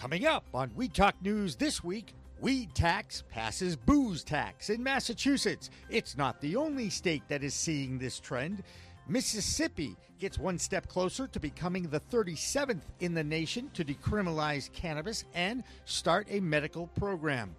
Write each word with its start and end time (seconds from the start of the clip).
Coming 0.00 0.26
up 0.26 0.44
on 0.54 0.70
Weed 0.76 0.94
Talk 0.94 1.16
News 1.22 1.56
this 1.56 1.82
week, 1.82 2.14
weed 2.40 2.72
tax 2.72 3.24
passes 3.30 3.74
booze 3.74 4.22
tax 4.22 4.70
in 4.70 4.80
Massachusetts. 4.80 5.70
It's 5.90 6.16
not 6.16 6.40
the 6.40 6.54
only 6.54 6.88
state 6.88 7.24
that 7.26 7.42
is 7.42 7.52
seeing 7.52 7.98
this 7.98 8.20
trend. 8.20 8.62
Mississippi 9.08 9.96
gets 10.20 10.38
one 10.38 10.56
step 10.56 10.86
closer 10.86 11.26
to 11.26 11.40
becoming 11.40 11.88
the 11.88 11.98
37th 11.98 12.82
in 13.00 13.12
the 13.12 13.24
nation 13.24 13.72
to 13.74 13.84
decriminalize 13.84 14.72
cannabis 14.72 15.24
and 15.34 15.64
start 15.84 16.28
a 16.30 16.38
medical 16.38 16.86
program. 16.86 17.56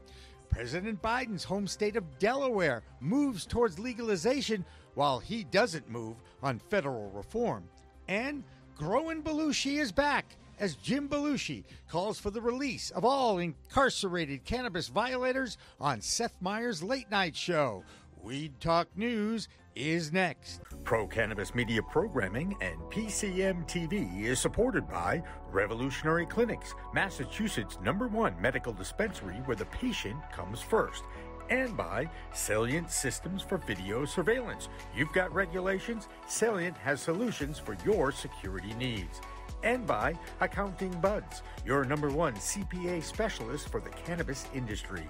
President 0.50 1.02
Biden's 1.02 1.44
home 1.44 1.68
state 1.68 1.98
of 1.98 2.20
Delaware 2.20 2.84
moves 3.02 3.46
towards 3.46 3.80
legalization 3.80 4.64
while 4.94 5.20
he 5.20 5.44
doesn't 5.44 5.90
move 5.90 6.16
on 6.42 6.60
federal 6.70 7.12
reform. 7.12 7.66
And 8.08 8.46
Growing 8.78 9.22
Belushi 9.22 9.78
is 9.82 9.92
back 9.92 10.38
as 10.60 10.76
Jim 10.76 11.08
Belushi 11.08 11.64
calls 11.90 12.20
for 12.20 12.32
the 12.32 12.42
release 12.42 12.92
of 12.92 13.06
all 13.06 13.38
incarcerated 13.38 14.44
cannabis 14.44 14.88
violators 14.88 15.58
on 15.80 16.02
Seth 16.02 16.36
Meyers' 16.42 16.84
late 16.84 17.10
night 17.10 17.36
show. 17.36 17.84
Weed 18.22 18.60
Talk 18.60 18.88
News 18.96 19.48
is 19.76 20.12
next. 20.12 20.62
Pro 20.84 21.08
Cannabis 21.08 21.56
Media 21.56 21.82
Programming 21.82 22.56
and 22.60 22.78
PCM 22.92 23.66
TV 23.68 24.26
is 24.26 24.40
supported 24.40 24.88
by 24.90 25.24
Revolutionary 25.52 26.26
Clinics, 26.26 26.76
Massachusetts' 26.94 27.78
number 27.82 28.08
one 28.08 28.40
medical 28.42 28.74
dispensary 28.74 29.36
where 29.46 29.56
the 29.56 29.66
patient 29.66 30.18
comes 30.34 30.62
first. 30.62 31.04
And 31.50 31.76
by 31.76 32.10
Salient 32.34 32.92
Systems 32.92 33.42
for 33.42 33.58
Video 33.58 34.06
Surveillance. 34.06 34.70
You've 34.96 35.14
got 35.14 35.34
regulations, 35.34 36.08
Salient 36.28 36.78
has 36.78 37.02
solutions 37.02 37.58
for 37.58 37.76
your 37.86 38.12
security 38.12 38.74
needs 38.76 39.22
and 39.64 39.86
by 39.86 40.14
Accounting 40.42 40.92
Buds, 41.02 41.42
your 41.66 41.86
number 41.86 42.10
one 42.10 42.34
CPA 42.36 43.04
specialist 43.04 43.70
for 43.70 43.80
the 43.80 43.90
cannabis 43.90 44.46
industry. 44.54 45.04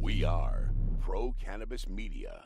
We 0.00 0.24
are 0.24 0.72
Pro 1.00 1.34
Cannabis 1.38 1.88
Media. 1.88 2.44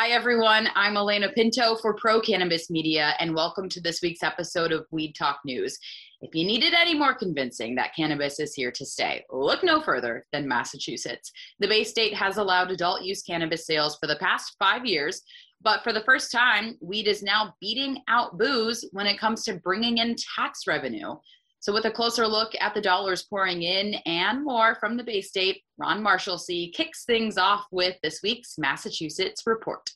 Hi, 0.00 0.12
everyone. 0.12 0.66
I'm 0.76 0.96
Alaina 0.96 1.28
Pinto 1.28 1.76
for 1.76 1.92
Pro 1.92 2.22
Cannabis 2.22 2.70
Media, 2.70 3.12
and 3.20 3.34
welcome 3.34 3.68
to 3.68 3.82
this 3.82 4.00
week's 4.00 4.22
episode 4.22 4.72
of 4.72 4.86
Weed 4.90 5.12
Talk 5.12 5.40
News. 5.44 5.78
If 6.22 6.34
you 6.34 6.46
needed 6.46 6.72
any 6.72 6.94
more 6.94 7.14
convincing 7.14 7.74
that 7.74 7.94
cannabis 7.94 8.40
is 8.40 8.54
here 8.54 8.72
to 8.72 8.86
stay, 8.86 9.26
look 9.30 9.62
no 9.62 9.82
further 9.82 10.24
than 10.32 10.48
Massachusetts. 10.48 11.30
The 11.58 11.68
Bay 11.68 11.84
State 11.84 12.14
has 12.14 12.38
allowed 12.38 12.70
adult 12.70 13.02
use 13.02 13.22
cannabis 13.22 13.66
sales 13.66 13.98
for 14.00 14.06
the 14.06 14.16
past 14.16 14.56
five 14.58 14.86
years, 14.86 15.20
but 15.60 15.84
for 15.84 15.92
the 15.92 16.04
first 16.04 16.32
time, 16.32 16.78
weed 16.80 17.06
is 17.06 17.22
now 17.22 17.54
beating 17.60 18.00
out 18.08 18.38
booze 18.38 18.86
when 18.92 19.06
it 19.06 19.20
comes 19.20 19.44
to 19.44 19.56
bringing 19.56 19.98
in 19.98 20.16
tax 20.34 20.66
revenue. 20.66 21.14
So, 21.62 21.74
with 21.74 21.84
a 21.84 21.90
closer 21.90 22.26
look 22.26 22.54
at 22.58 22.72
the 22.72 22.80
dollars 22.80 23.22
pouring 23.22 23.64
in 23.64 23.96
and 24.06 24.42
more 24.42 24.76
from 24.76 24.96
the 24.96 25.04
Bay 25.04 25.20
State, 25.20 25.62
Ron 25.76 26.02
Marshalsea 26.02 26.72
kicks 26.72 27.04
things 27.04 27.36
off 27.36 27.66
with 27.70 27.96
this 28.02 28.20
week's 28.22 28.56
Massachusetts 28.56 29.42
Report. 29.44 29.90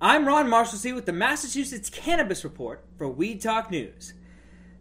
I'm 0.00 0.26
Ron 0.26 0.46
Marshalsea 0.48 0.94
with 0.94 1.04
the 1.04 1.12
Massachusetts 1.12 1.90
Cannabis 1.90 2.44
Report 2.44 2.86
for 2.96 3.10
Weed 3.10 3.42
Talk 3.42 3.70
News. 3.70 4.14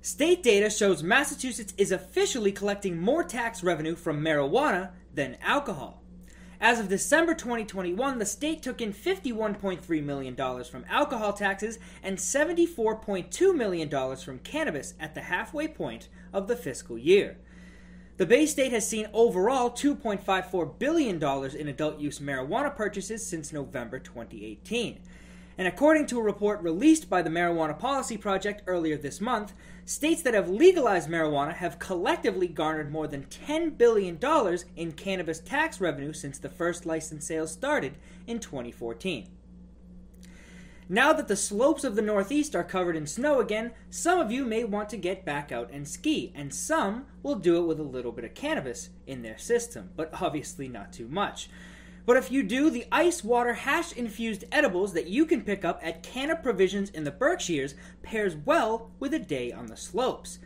State 0.04 0.42
data 0.42 0.70
shows 0.70 1.04
Massachusetts 1.04 1.74
is 1.78 1.92
officially 1.92 2.54
collecting 2.54 2.98
more 2.98 3.26
tax 3.26 3.62
revenue 3.62 3.98
from 3.98 4.24
marijuana 4.24 4.92
than 5.14 5.38
alcohol. 5.42 6.01
As 6.62 6.80
of 6.80 6.90
December 6.90 7.34
2021, 7.34 8.20
the 8.20 8.26
state 8.26 8.62
took 8.62 8.82
in 8.82 8.94
$51.3 8.94 10.04
million 10.04 10.36
from 10.36 10.86
alcohol 10.88 11.34
taxes 11.34 11.80
and 12.04 12.20
$74.2 12.20 13.56
million 13.56 14.16
from 14.18 14.38
cannabis 14.38 14.94
at 15.00 15.16
the 15.16 15.22
halfway 15.22 15.68
point 15.68 16.08
of 16.32 16.48
the 16.48 16.56
fiscal 16.56 17.00
year. 17.00 17.38
The 18.18 18.28
Bay 18.28 18.46
State 18.46 18.72
has 18.74 18.88
seen 18.88 19.08
overall 19.12 19.72
$2.54 19.72 20.78
billion 20.78 21.16
in 21.16 21.68
adult 21.68 22.00
use 22.00 22.20
marijuana 22.20 22.76
purchases 22.76 23.26
since 23.26 23.52
November 23.52 23.98
2018. 23.98 25.00
And 25.58 25.68
according 25.68 26.06
to 26.08 26.20
a 26.20 26.24
report 26.24 26.62
released 26.62 27.10
by 27.10 27.24
the 27.24 27.32
Marijuana 27.32 27.78
Policy 27.78 28.18
Project 28.18 28.62
earlier 28.68 28.98
this 28.98 29.20
month, 29.20 29.54
states 29.86 30.22
that 30.22 30.34
have 30.34 30.50
legalized 30.50 31.10
marijuana 31.10 31.54
have 31.54 31.80
collectively 31.80 32.48
garnered 32.48 32.92
more 32.92 33.08
than 33.08 33.26
$10 33.26 33.78
billion 33.78 34.20
in 34.76 34.92
cannabis 34.92 35.40
tax 35.40 35.82
revenue 35.82 36.14
since 36.14 36.38
the 36.38 36.50
first 36.50 36.86
license 36.86 37.26
sales 37.26 37.52
started 37.52 37.98
in 38.28 38.40
2014. 38.40 39.28
Now 40.90 41.14
that 41.14 41.30
the 41.30 41.38
slopes 41.38 41.86
of 41.86 41.96
the 41.96 42.02
Northeast 42.02 42.54
are 42.54 42.66
covered 42.66 42.98
in 42.98 43.08
snow 43.08 43.40
again, 43.40 43.72
some 43.90 44.20
of 44.20 44.30
you 44.30 44.44
may 44.44 44.66
want 44.66 44.90
to 44.90 44.98
get 44.98 45.24
back 45.24 45.50
out 45.50 45.70
and 45.72 45.88
ski, 45.88 46.34
and 46.36 46.54
some 46.54 47.06
will 47.24 47.36
do 47.36 47.56
it 47.58 47.66
with 47.66 47.80
a 47.80 47.84
little 47.84 48.12
bit 48.12 48.26
of 48.26 48.34
cannabis 48.34 48.90
in 49.08 49.22
their 49.22 49.38
system, 49.38 49.92
but 49.96 50.22
obviously 50.22 50.68
not 50.68 50.92
too 50.92 51.08
much. 51.08 51.50
But 52.06 52.18
if 52.18 52.32
you 52.32 52.44
do, 52.44 52.70
the 52.70 52.86
ice 52.92 53.24
water 53.24 53.54
hash 53.54 53.94
infused 53.94 54.46
edibles 54.52 54.94
that 54.94 55.08
you 55.08 55.26
can 55.26 55.42
pick 55.42 55.64
up 55.64 55.80
at 55.84 56.04
Canna 56.04 56.36
Provisions 56.36 56.90
in 56.90 57.04
the 57.04 57.12
Berkshires 57.12 57.76
pairs 58.02 58.36
well 58.36 58.92
with 59.00 59.14
a 59.14 59.20
day 59.20 59.52
on 59.52 59.68
the 59.68 59.78
slopes. 59.78 60.40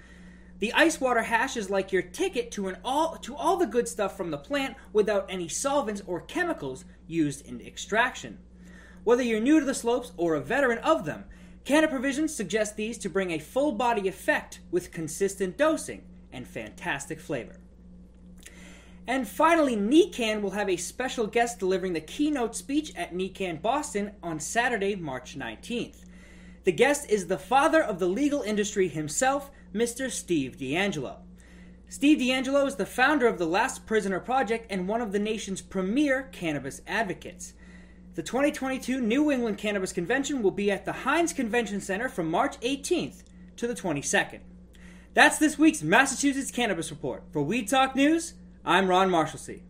The 0.59 0.73
ice 0.73 1.01
water 1.01 1.23
hash 1.23 1.57
is 1.57 1.69
like 1.69 1.91
your 1.91 2.01
ticket 2.01 2.51
to 2.51 2.67
an 2.67 2.77
all 2.83 3.17
to 3.17 3.35
all 3.35 3.57
the 3.57 3.67
good 3.67 3.87
stuff 3.87 4.15
from 4.15 4.31
the 4.31 4.37
plant 4.37 4.75
without 4.93 5.25
any 5.29 5.47
solvents 5.47 6.01
or 6.05 6.21
chemicals 6.21 6.85
used 7.07 7.45
in 7.45 7.61
extraction. 7.61 8.39
Whether 9.03 9.23
you're 9.23 9.39
new 9.39 9.59
to 9.59 9.65
the 9.65 9.73
slopes 9.73 10.11
or 10.17 10.35
a 10.35 10.41
veteran 10.41 10.79
of 10.79 11.05
them, 11.05 11.25
Canna 11.65 11.87
Provisions 11.87 12.33
suggests 12.33 12.75
these 12.75 12.97
to 12.99 13.09
bring 13.09 13.31
a 13.31 13.39
full 13.39 13.71
body 13.71 14.07
effect 14.07 14.59
with 14.71 14.91
consistent 14.91 15.57
dosing 15.57 16.03
and 16.31 16.47
fantastic 16.47 17.19
flavor. 17.19 17.57
And 19.07 19.27
finally, 19.27 19.75
NECANN 19.75 20.41
will 20.41 20.51
have 20.51 20.69
a 20.69 20.77
special 20.77 21.27
guest 21.27 21.59
delivering 21.59 21.93
the 21.93 22.01
keynote 22.01 22.55
speech 22.55 22.91
at 22.95 23.13
NECANN 23.13 23.61
Boston 23.61 24.11
on 24.23 24.39
Saturday, 24.39 24.95
March 24.95 25.37
19th. 25.37 26.05
The 26.63 26.71
guest 26.71 27.09
is 27.09 27.27
the 27.27 27.37
father 27.37 27.83
of 27.83 27.99
the 27.99 28.07
legal 28.07 28.41
industry 28.41 28.87
himself, 28.87 29.51
Mr. 29.73 30.09
Steve 30.09 30.57
DeAngelo. 30.57 31.17
Steve 31.87 32.17
DeAngelo 32.17 32.65
is 32.65 32.77
the 32.77 32.85
founder 32.87 33.27
of 33.27 33.37
the 33.37 33.45
Last 33.45 33.85
Prisoner 33.85 34.19
Project 34.19 34.65
and 34.71 34.87
one 34.87 35.01
of 35.01 35.11
the 35.11 35.19
nation's 35.19 35.61
premier 35.61 36.23
cannabis 36.31 36.81
advocates. 36.87 37.53
The 38.15 38.23
2022 38.23 38.99
New 38.99 39.29
England 39.29 39.59
Cannabis 39.59 39.93
Convention 39.93 40.41
will 40.41 40.49
be 40.49 40.71
at 40.71 40.85
the 40.85 40.93
Hynes 40.93 41.35
Convention 41.35 41.79
Center 41.79 42.09
from 42.09 42.31
March 42.31 42.59
18th 42.61 43.23
to 43.57 43.67
the 43.67 43.75
22nd. 43.75 44.39
That's 45.13 45.37
this 45.37 45.59
week's 45.59 45.83
Massachusetts 45.83 46.49
Cannabis 46.49 46.89
Report. 46.89 47.23
For 47.31 47.43
Weed 47.43 47.67
Talk 47.67 47.95
News, 47.95 48.33
I'm 48.67 48.87
Ron 48.87 49.11
Marshalsea. 49.11 49.61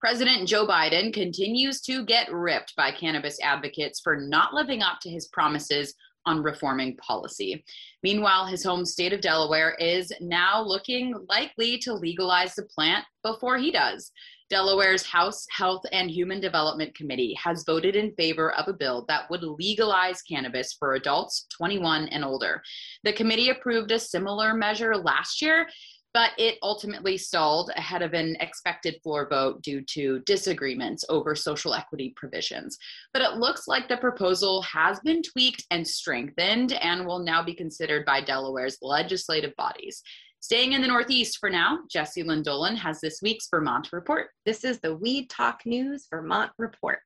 President 0.00 0.48
Joe 0.48 0.66
Biden 0.66 1.12
continues 1.12 1.82
to 1.82 2.06
get 2.06 2.32
ripped 2.32 2.74
by 2.74 2.90
cannabis 2.90 3.38
advocates 3.42 4.00
for 4.00 4.16
not 4.16 4.54
living 4.54 4.80
up 4.80 4.98
to 5.02 5.10
his 5.10 5.28
promises 5.28 5.94
on 6.24 6.42
reforming 6.42 6.96
policy. 6.96 7.62
Meanwhile, 8.02 8.46
his 8.46 8.64
home 8.64 8.86
state 8.86 9.12
of 9.12 9.20
Delaware 9.20 9.74
is 9.74 10.10
now 10.22 10.62
looking 10.62 11.14
likely 11.28 11.76
to 11.80 11.92
legalize 11.92 12.54
the 12.54 12.62
plant 12.62 13.04
before 13.22 13.58
he 13.58 13.70
does. 13.70 14.10
Delaware's 14.50 15.04
House 15.04 15.46
Health 15.50 15.82
and 15.90 16.10
Human 16.10 16.40
Development 16.40 16.94
Committee 16.94 17.34
has 17.42 17.64
voted 17.64 17.96
in 17.96 18.14
favor 18.14 18.52
of 18.52 18.68
a 18.68 18.74
bill 18.74 19.04
that 19.08 19.28
would 19.30 19.42
legalize 19.42 20.22
cannabis 20.22 20.74
for 20.74 20.94
adults 20.94 21.46
21 21.56 22.08
and 22.08 22.24
older. 22.24 22.62
The 23.04 23.12
committee 23.14 23.48
approved 23.48 23.90
a 23.90 23.98
similar 23.98 24.54
measure 24.54 24.96
last 24.96 25.40
year, 25.40 25.66
but 26.14 26.30
it 26.38 26.58
ultimately 26.62 27.18
stalled 27.18 27.72
ahead 27.76 28.00
of 28.00 28.14
an 28.14 28.36
expected 28.38 29.00
floor 29.02 29.28
vote 29.28 29.60
due 29.62 29.82
to 29.82 30.20
disagreements 30.20 31.04
over 31.08 31.34
social 31.34 31.74
equity 31.74 32.14
provisions. 32.16 32.78
But 33.12 33.22
it 33.22 33.38
looks 33.38 33.66
like 33.66 33.88
the 33.88 33.96
proposal 33.96 34.62
has 34.62 35.00
been 35.00 35.22
tweaked 35.22 35.66
and 35.72 35.86
strengthened 35.86 36.72
and 36.74 37.04
will 37.04 37.18
now 37.18 37.42
be 37.42 37.52
considered 37.52 38.06
by 38.06 38.22
Delaware's 38.22 38.78
legislative 38.80 39.54
bodies. 39.56 40.02
Staying 40.38 40.74
in 40.74 40.82
the 40.82 40.88
Northeast 40.88 41.38
for 41.38 41.50
now, 41.50 41.80
Jessilyn 41.92 42.44
Dolan 42.44 42.76
has 42.76 43.00
this 43.00 43.20
week's 43.20 43.48
Vermont 43.50 43.88
report. 43.92 44.28
This 44.46 44.62
is 44.62 44.78
the 44.78 44.94
Weed 44.94 45.28
Talk 45.30 45.60
News 45.66 46.06
Vermont 46.10 46.52
report. 46.58 47.00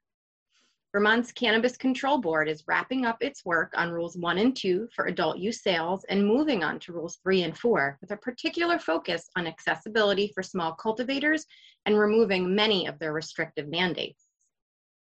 Vermont's 0.91 1.33
Cannabis 1.33 1.77
Control 1.77 2.17
Board 2.17 2.49
is 2.49 2.65
wrapping 2.67 3.05
up 3.05 3.19
its 3.21 3.45
work 3.45 3.75
on 3.77 3.91
Rules 3.91 4.17
1 4.17 4.39
and 4.39 4.57
2 4.57 4.89
for 4.97 5.05
adult 5.05 5.37
use 5.37 5.63
sales 5.63 6.03
and 6.09 6.27
moving 6.27 6.65
on 6.65 6.79
to 6.81 6.95
Rules 6.95 7.19
3 7.23 7.43
and 7.43 7.59
4 7.59 7.99
with 8.01 8.11
a 8.11 8.17
particular 8.17 8.79
focus 8.79 9.29
on 9.37 9.47
accessibility 9.47 10.33
for 10.35 10.43
small 10.43 10.73
cultivators 10.73 11.45
and 11.85 11.99
removing 11.99 12.55
many 12.55 12.87
of 12.87 12.99
their 12.99 13.13
restrictive 13.13 13.69
mandates. 13.69 14.29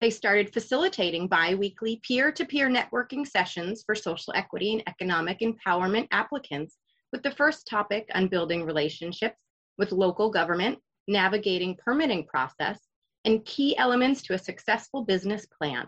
They 0.00 0.08
started 0.08 0.54
facilitating 0.54 1.28
bi 1.28 1.54
weekly 1.54 2.00
peer 2.02 2.32
to 2.32 2.46
peer 2.46 2.70
networking 2.70 3.26
sessions 3.26 3.82
for 3.84 3.94
social 3.94 4.32
equity 4.34 4.72
and 4.72 4.82
economic 4.86 5.40
empowerment 5.40 6.08
applicants 6.12 6.78
with 7.12 7.22
the 7.22 7.30
first 7.30 7.66
topic 7.68 8.08
on 8.14 8.28
building 8.28 8.64
relationships 8.64 9.36
with 9.76 9.92
local 9.92 10.30
government, 10.30 10.78
navigating 11.08 11.76
permitting 11.76 12.26
process, 12.26 12.80
and 13.24 13.44
key 13.44 13.76
elements 13.78 14.22
to 14.22 14.34
a 14.34 14.38
successful 14.38 15.04
business 15.04 15.46
plan. 15.46 15.86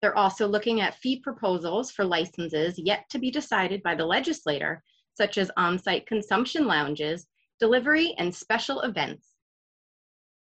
They're 0.00 0.16
also 0.16 0.46
looking 0.46 0.80
at 0.80 0.94
fee 0.96 1.20
proposals 1.20 1.90
for 1.90 2.04
licenses 2.04 2.78
yet 2.78 3.04
to 3.10 3.18
be 3.18 3.30
decided 3.30 3.82
by 3.82 3.94
the 3.94 4.06
legislator, 4.06 4.82
such 5.14 5.36
as 5.36 5.50
on 5.56 5.78
site 5.78 6.06
consumption 6.06 6.66
lounges, 6.66 7.26
delivery, 7.58 8.14
and 8.18 8.34
special 8.34 8.80
events. 8.80 9.34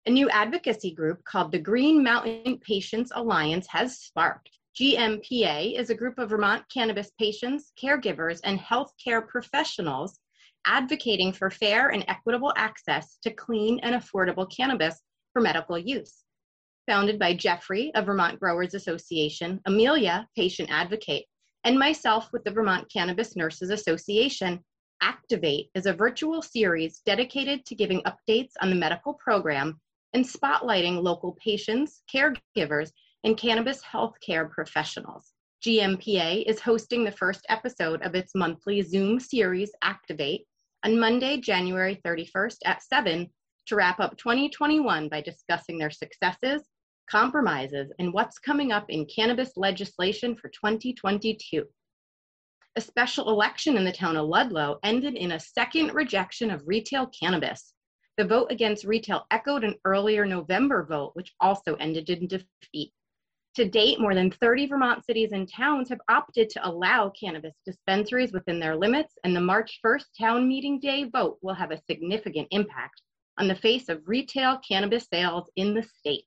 A 0.05 0.11
new 0.11 0.29
advocacy 0.29 0.93
group 0.93 1.23
called 1.23 1.51
the 1.51 1.59
Green 1.59 2.03
Mountain 2.03 2.59
Patients 2.59 3.11
Alliance 3.15 3.67
has 3.67 3.99
sparked. 3.99 4.49
GMPA 4.79 5.77
is 5.77 5.89
a 5.89 5.95
group 5.95 6.19
of 6.19 6.29
Vermont 6.29 6.63
cannabis 6.71 7.11
patients, 7.19 7.71
caregivers, 7.81 8.39
and 8.43 8.59
healthcare 8.59 9.27
professionals 9.27 10.19
advocating 10.65 11.33
for 11.33 11.49
fair 11.49 11.89
and 11.89 12.05
equitable 12.07 12.53
access 12.57 13.17
to 13.23 13.33
clean 13.33 13.79
and 13.81 13.95
affordable 13.95 14.49
cannabis 14.55 15.01
for 15.37 15.41
medical 15.41 15.77
use. 15.77 16.23
Founded 16.87 17.19
by 17.19 17.35
Jeffrey 17.35 17.91
of 17.93 18.07
Vermont 18.07 18.39
Growers 18.39 18.73
Association, 18.73 19.61
Amelia, 19.67 20.27
patient 20.35 20.67
advocate, 20.71 21.25
and 21.63 21.77
myself 21.77 22.29
with 22.33 22.43
the 22.43 22.49
Vermont 22.49 22.91
Cannabis 22.91 23.35
Nurses 23.35 23.69
Association, 23.69 24.59
Activate 25.03 25.67
is 25.75 25.85
a 25.85 25.93
virtual 25.93 26.41
series 26.41 27.01
dedicated 27.05 27.67
to 27.67 27.75
giving 27.75 28.01
updates 28.01 28.53
on 28.63 28.71
the 28.71 28.75
medical 28.75 29.13
program 29.13 29.79
and 30.13 30.25
spotlighting 30.25 31.03
local 31.03 31.37
patients, 31.39 32.01
caregivers, 32.11 32.89
and 33.23 33.37
cannabis 33.37 33.79
healthcare 33.83 34.49
professionals. 34.49 35.33
GMPA 35.63 36.49
is 36.49 36.59
hosting 36.59 37.03
the 37.03 37.11
first 37.11 37.45
episode 37.49 38.01
of 38.01 38.15
its 38.15 38.31
monthly 38.33 38.81
Zoom 38.81 39.19
series, 39.19 39.69
Activate, 39.83 40.47
on 40.83 40.99
Monday, 40.99 41.37
January 41.37 42.01
31st 42.03 42.57
at 42.65 42.81
7 42.81 43.29
to 43.67 43.75
wrap 43.75 43.99
up 43.99 44.17
2021 44.17 45.09
by 45.09 45.21
discussing 45.21 45.77
their 45.77 45.91
successes, 45.91 46.63
compromises, 47.09 47.91
and 47.99 48.13
what's 48.13 48.39
coming 48.39 48.71
up 48.71 48.89
in 48.89 49.05
cannabis 49.05 49.51
legislation 49.55 50.35
for 50.35 50.49
2022. 50.49 51.65
A 52.75 52.81
special 52.81 53.29
election 53.29 53.75
in 53.75 53.83
the 53.83 53.91
town 53.91 54.15
of 54.15 54.27
Ludlow 54.27 54.79
ended 54.83 55.15
in 55.15 55.33
a 55.33 55.39
second 55.39 55.93
rejection 55.93 56.51
of 56.51 56.67
retail 56.67 57.07
cannabis. 57.07 57.73
The 58.17 58.25
vote 58.25 58.51
against 58.51 58.85
retail 58.85 59.25
echoed 59.31 59.63
an 59.63 59.75
earlier 59.85 60.25
November 60.25 60.85
vote, 60.85 61.11
which 61.13 61.33
also 61.39 61.75
ended 61.75 62.09
in 62.09 62.27
defeat. 62.27 62.91
To 63.55 63.67
date, 63.67 63.99
more 63.99 64.13
than 64.13 64.29
30 64.29 64.67
Vermont 64.67 65.03
cities 65.03 65.31
and 65.31 65.51
towns 65.51 65.89
have 65.89 66.01
opted 66.09 66.49
to 66.51 66.67
allow 66.67 67.09
cannabis 67.09 67.55
dispensaries 67.65 68.31
within 68.31 68.59
their 68.59 68.75
limits, 68.75 69.15
and 69.23 69.35
the 69.35 69.41
March 69.41 69.79
1st 69.83 70.05
town 70.19 70.47
meeting 70.47 70.79
day 70.79 71.05
vote 71.05 71.39
will 71.41 71.55
have 71.55 71.71
a 71.71 71.81
significant 71.89 72.47
impact 72.51 73.01
on 73.37 73.47
the 73.47 73.55
face 73.55 73.89
of 73.89 74.07
retail 74.07 74.59
cannabis 74.67 75.07
sales 75.11 75.49
in 75.55 75.73
the 75.73 75.83
state. 75.83 76.25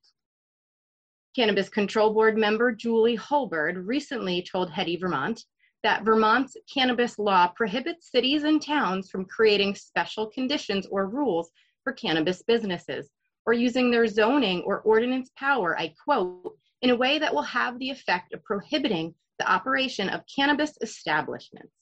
Cannabis 1.34 1.68
Control 1.68 2.12
Board 2.12 2.36
member 2.36 2.72
Julie 2.72 3.16
Hulburd 3.16 3.86
recently 3.86 4.42
told 4.42 4.70
Hetty 4.70 4.96
Vermont 4.96 5.44
that 5.82 6.04
Vermont's 6.04 6.56
cannabis 6.72 7.18
law 7.18 7.48
prohibits 7.48 8.10
cities 8.10 8.42
and 8.42 8.60
towns 8.60 9.10
from 9.10 9.24
creating 9.24 9.74
special 9.74 10.26
conditions 10.26 10.86
or 10.90 11.08
rules 11.08 11.50
for 11.84 11.92
cannabis 11.92 12.42
businesses 12.42 13.10
or 13.46 13.52
using 13.52 13.90
their 13.90 14.06
zoning 14.06 14.62
or 14.66 14.80
ordinance 14.80 15.30
power, 15.36 15.78
I 15.78 15.94
quote, 16.04 16.56
in 16.82 16.90
a 16.90 16.96
way 16.96 17.18
that 17.18 17.32
will 17.32 17.42
have 17.42 17.78
the 17.78 17.90
effect 17.90 18.34
of 18.34 18.44
prohibiting 18.44 19.14
the 19.38 19.50
operation 19.50 20.08
of 20.08 20.22
cannabis 20.34 20.76
establishments. 20.82 21.72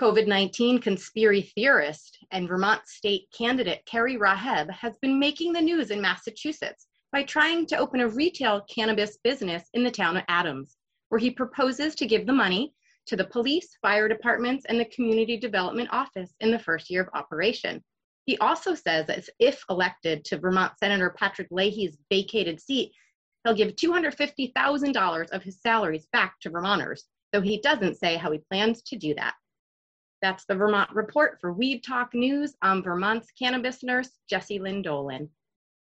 COVID 0.00 0.26
19 0.26 0.78
conspiracy 0.78 1.52
theorist 1.54 2.24
and 2.30 2.48
Vermont 2.48 2.80
state 2.86 3.28
candidate 3.36 3.84
Carrie 3.84 4.16
Raheb 4.16 4.70
has 4.70 4.96
been 5.02 5.18
making 5.18 5.52
the 5.52 5.60
news 5.60 5.90
in 5.90 6.00
Massachusetts 6.00 6.86
by 7.12 7.22
trying 7.22 7.66
to 7.66 7.76
open 7.76 8.00
a 8.00 8.08
retail 8.08 8.62
cannabis 8.62 9.18
business 9.22 9.64
in 9.74 9.84
the 9.84 9.90
town 9.90 10.16
of 10.16 10.22
Adams, 10.28 10.78
where 11.10 11.18
he 11.18 11.30
proposes 11.30 11.94
to 11.96 12.06
give 12.06 12.26
the 12.26 12.32
money 12.32 12.72
to 13.08 13.14
the 13.14 13.26
police, 13.26 13.76
fire 13.82 14.08
departments, 14.08 14.64
and 14.70 14.80
the 14.80 14.86
community 14.86 15.36
development 15.36 15.90
office 15.92 16.32
in 16.40 16.50
the 16.50 16.58
first 16.58 16.88
year 16.88 17.02
of 17.02 17.10
operation. 17.12 17.84
He 18.24 18.38
also 18.38 18.74
says 18.74 19.06
that 19.08 19.28
if 19.38 19.62
elected 19.68 20.24
to 20.24 20.38
Vermont 20.38 20.72
Senator 20.78 21.10
Patrick 21.10 21.48
Leahy's 21.50 21.98
vacated 22.08 22.58
seat, 22.58 22.90
he'll 23.44 23.54
give 23.54 23.76
$250,000 23.76 25.30
of 25.30 25.42
his 25.42 25.60
salaries 25.60 26.06
back 26.10 26.40
to 26.40 26.48
Vermonters, 26.48 27.04
though 27.34 27.42
he 27.42 27.60
doesn't 27.60 27.98
say 27.98 28.16
how 28.16 28.32
he 28.32 28.38
plans 28.50 28.80
to 28.84 28.96
do 28.96 29.14
that. 29.16 29.34
That's 30.22 30.44
the 30.44 30.54
Vermont 30.54 30.90
Report 30.92 31.38
for 31.40 31.52
Weed 31.52 31.82
Talk 31.82 32.12
News. 32.12 32.54
I'm 32.60 32.82
Vermont's 32.82 33.30
cannabis 33.38 33.82
nurse, 33.82 34.10
Jessilyn 34.30 34.82
Dolan. 34.82 35.30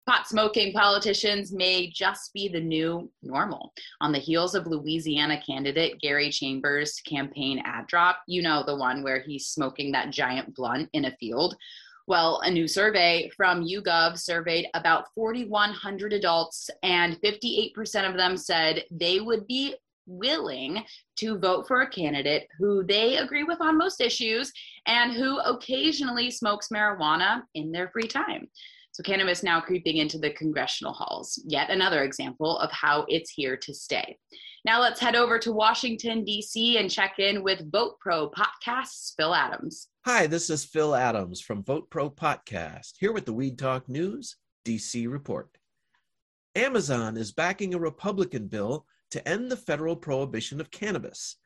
Pot 0.07 0.29
smoking 0.29 0.73
politicians 0.73 1.53
may 1.53 1.89
just 1.89 2.33
be 2.35 2.47
the 2.47 2.61
new 2.61 3.11
normal. 3.23 3.73
On 4.01 4.13
the 4.13 4.19
heels 4.19 4.55
of 4.55 4.67
Louisiana 4.67 5.41
candidate 5.45 5.99
Gary 6.01 6.31
Chambers' 6.31 7.01
campaign 7.01 7.63
ad 7.65 7.87
drop, 7.87 8.19
you 8.29 8.43
know, 8.43 8.63
the 8.65 8.77
one 8.77 9.03
where 9.03 9.21
he's 9.21 9.47
smoking 9.47 9.91
that 9.93 10.11
giant 10.11 10.55
blunt 10.55 10.91
in 10.93 11.07
a 11.07 11.17
field. 11.19 11.57
Well, 12.07 12.41
a 12.45 12.51
new 12.51 12.69
survey 12.69 13.31
from 13.37 13.65
YouGov 13.65 14.17
surveyed 14.17 14.69
about 14.75 15.07
4,100 15.15 16.13
adults, 16.13 16.71
and 16.85 17.21
58% 17.21 18.09
of 18.09 18.17
them 18.17 18.37
said 18.37 18.85
they 18.93 19.19
would 19.19 19.47
be 19.49 19.75
willing 20.07 20.85
to 21.17 21.39
vote 21.39 21.67
for 21.67 21.83
a 21.83 21.91
candidate 21.91 22.49
who 22.59 22.85
they 22.85 23.17
agree 23.17 23.45
with 23.45 23.61
on 23.61 23.79
most 23.79 24.01
issues 24.01 24.53
and 24.87 25.13
who 25.13 25.39
occasionally 25.41 26.31
smokes 26.31 26.69
marijuana 26.69 27.43
in 27.55 27.73
their 27.73 27.89
free 27.89 28.09
time. 28.09 28.49
So, 28.93 29.03
cannabis 29.03 29.43
now 29.43 29.61
creeping 29.61 29.99
into 29.99 30.19
the 30.19 30.31
congressional 30.31 30.95
halls. 30.95 31.39
Yet 31.47 31.69
another 31.69 32.03
example 32.03 32.59
of 32.59 32.73
how 32.73 33.05
it's 33.09 33.31
here 33.31 33.57
to 33.59 33.75
stay. 33.75 34.17
Now, 34.65 34.81
let's 34.81 34.99
head 34.99 35.15
over 35.15 35.39
to 35.39 35.53
Washington, 35.53 36.25
D.C., 36.25 36.79
and 36.79 36.91
check 36.91 37.19
in 37.19 37.43
with 37.43 37.71
Vote 37.71 38.01
Pro 38.01 38.31
Podcast's 38.31 39.13
Phil 39.17 39.35
Adams. 39.35 39.89
Hi, 40.07 40.27
this 40.27 40.49
is 40.49 40.65
Phil 40.65 40.95
Adams 40.95 41.41
from 41.41 41.63
Vote 41.63 41.91
Pro 41.91 42.09
Podcast, 42.09 42.95
here 42.99 43.13
with 43.13 43.27
the 43.27 43.33
Weed 43.33 43.59
Talk 43.59 43.89
News 43.89 44.37
DC 44.65 45.09
report. 45.11 45.51
Amazon 46.55 47.19
is 47.19 47.33
backing 47.33 47.75
a 47.75 47.79
Republican 47.79 48.49
bill 48.49 48.87
to 49.11 49.29
end 49.29 49.51
the 49.51 49.57
federal 49.57 49.97
prohibition 49.97 50.61
of 50.61 50.71
cannabis. 50.71 51.37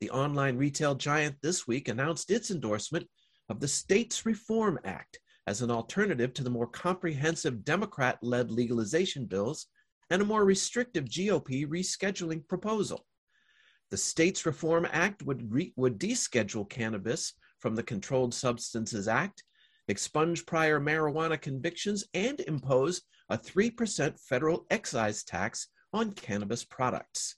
The 0.00 0.10
online 0.10 0.56
retail 0.56 0.94
giant 0.94 1.36
this 1.42 1.66
week 1.66 1.88
announced 1.88 2.30
its 2.30 2.50
endorsement 2.50 3.08
of 3.48 3.60
the 3.60 3.68
States 3.68 4.26
Reform 4.26 4.78
Act 4.84 5.20
as 5.46 5.62
an 5.62 5.70
alternative 5.70 6.32
to 6.34 6.42
the 6.42 6.50
more 6.50 6.66
comprehensive 6.66 7.64
Democrat 7.64 8.18
led 8.22 8.50
legalization 8.50 9.26
bills 9.26 9.66
and 10.10 10.22
a 10.22 10.24
more 10.24 10.44
restrictive 10.44 11.04
GOP 11.04 11.66
rescheduling 11.66 12.46
proposal. 12.48 13.06
The 13.90 13.96
States 13.96 14.46
Reform 14.46 14.86
Act 14.90 15.22
would, 15.22 15.52
re- 15.52 15.72
would 15.76 15.98
deschedule 15.98 16.68
cannabis 16.68 17.34
from 17.60 17.74
the 17.74 17.82
Controlled 17.82 18.34
Substances 18.34 19.08
Act, 19.08 19.44
expunge 19.88 20.46
prior 20.46 20.80
marijuana 20.80 21.40
convictions, 21.40 22.04
and 22.14 22.40
impose 22.40 23.02
a 23.28 23.38
3% 23.38 24.18
federal 24.20 24.66
excise 24.70 25.24
tax 25.24 25.68
on 25.94 26.10
cannabis 26.12 26.64
products. 26.64 27.36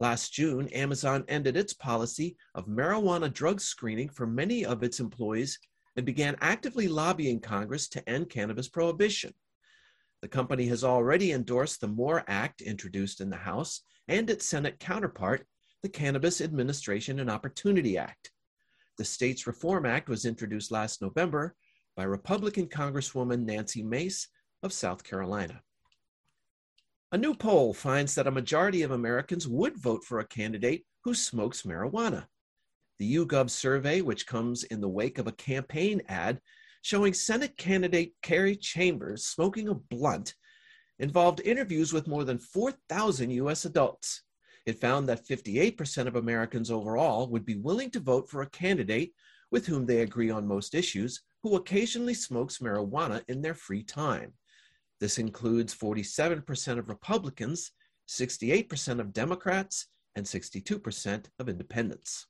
Last 0.00 0.32
June, 0.32 0.68
Amazon 0.68 1.24
ended 1.28 1.56
its 1.56 1.74
policy 1.74 2.36
of 2.54 2.66
marijuana 2.66 3.32
drug 3.32 3.60
screening 3.60 4.08
for 4.08 4.26
many 4.26 4.64
of 4.64 4.82
its 4.82 4.98
employees 4.98 5.58
and 5.96 6.04
began 6.04 6.36
actively 6.40 6.88
lobbying 6.88 7.38
Congress 7.38 7.88
to 7.90 8.08
end 8.08 8.30
cannabis 8.30 8.68
prohibition. 8.68 9.32
The 10.22 10.28
company 10.28 10.66
has 10.68 10.84
already 10.84 11.32
endorsed 11.32 11.80
the 11.80 11.88
MORE 11.88 12.24
Act 12.26 12.62
introduced 12.62 13.20
in 13.20 13.30
the 13.30 13.36
House 13.36 13.82
and 14.08 14.28
its 14.30 14.46
Senate 14.46 14.80
counterpart, 14.80 15.46
the 15.82 15.88
Cannabis 15.88 16.40
Administration 16.40 17.20
and 17.20 17.30
Opportunity 17.30 17.98
Act. 17.98 18.32
The 18.96 19.04
States 19.04 19.46
Reform 19.46 19.84
Act 19.84 20.08
was 20.08 20.24
introduced 20.24 20.70
last 20.70 21.02
November 21.02 21.54
by 21.94 22.04
Republican 22.04 22.66
Congresswoman 22.66 23.44
Nancy 23.44 23.82
Mace 23.82 24.28
of 24.62 24.72
South 24.72 25.04
Carolina. 25.04 25.60
A 27.12 27.18
new 27.18 27.34
poll 27.36 27.72
finds 27.72 28.16
that 28.16 28.26
a 28.26 28.32
majority 28.32 28.82
of 28.82 28.90
Americans 28.90 29.46
would 29.46 29.78
vote 29.78 30.02
for 30.02 30.18
a 30.18 30.26
candidate 30.26 30.84
who 31.04 31.14
smokes 31.14 31.62
marijuana. 31.62 32.26
The 32.98 33.14
YouGov 33.14 33.48
survey, 33.48 34.00
which 34.00 34.26
comes 34.26 34.64
in 34.64 34.80
the 34.80 34.88
wake 34.88 35.18
of 35.18 35.28
a 35.28 35.32
campaign 35.32 36.02
ad 36.08 36.40
showing 36.82 37.14
Senate 37.14 37.56
candidate 37.56 38.14
Gary 38.22 38.56
Chambers 38.56 39.24
smoking 39.24 39.68
a 39.68 39.74
blunt, 39.74 40.34
involved 40.98 41.40
interviews 41.40 41.92
with 41.92 42.08
more 42.08 42.24
than 42.24 42.38
4,000 42.38 43.30
U.S. 43.30 43.64
adults. 43.64 44.22
It 44.66 44.80
found 44.80 45.08
that 45.08 45.26
58% 45.26 46.08
of 46.08 46.16
Americans 46.16 46.72
overall 46.72 47.28
would 47.28 47.46
be 47.46 47.56
willing 47.56 47.90
to 47.90 48.00
vote 48.00 48.28
for 48.28 48.42
a 48.42 48.50
candidate 48.50 49.12
with 49.52 49.64
whom 49.66 49.86
they 49.86 50.00
agree 50.00 50.30
on 50.30 50.44
most 50.44 50.74
issues 50.74 51.22
who 51.44 51.54
occasionally 51.54 52.14
smokes 52.14 52.58
marijuana 52.58 53.22
in 53.28 53.42
their 53.42 53.54
free 53.54 53.84
time. 53.84 54.32
This 55.00 55.18
includes 55.18 55.74
47% 55.74 56.78
of 56.78 56.88
Republicans, 56.88 57.72
68% 58.08 59.00
of 59.00 59.12
Democrats, 59.12 59.86
and 60.14 60.24
62% 60.24 61.26
of 61.38 61.48
independents. 61.48 62.26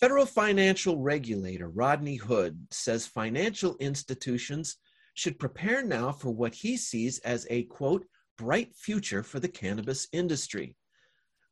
Federal 0.00 0.26
financial 0.26 0.98
regulator 0.98 1.68
Rodney 1.68 2.16
Hood 2.16 2.66
says 2.70 3.06
financial 3.06 3.76
institutions 3.78 4.78
should 5.14 5.38
prepare 5.38 5.84
now 5.84 6.10
for 6.10 6.30
what 6.30 6.54
he 6.54 6.76
sees 6.76 7.18
as 7.18 7.46
a 7.50 7.64
quote, 7.64 8.06
bright 8.38 8.74
future 8.74 9.22
for 9.22 9.38
the 9.38 9.48
cannabis 9.48 10.08
industry. 10.12 10.74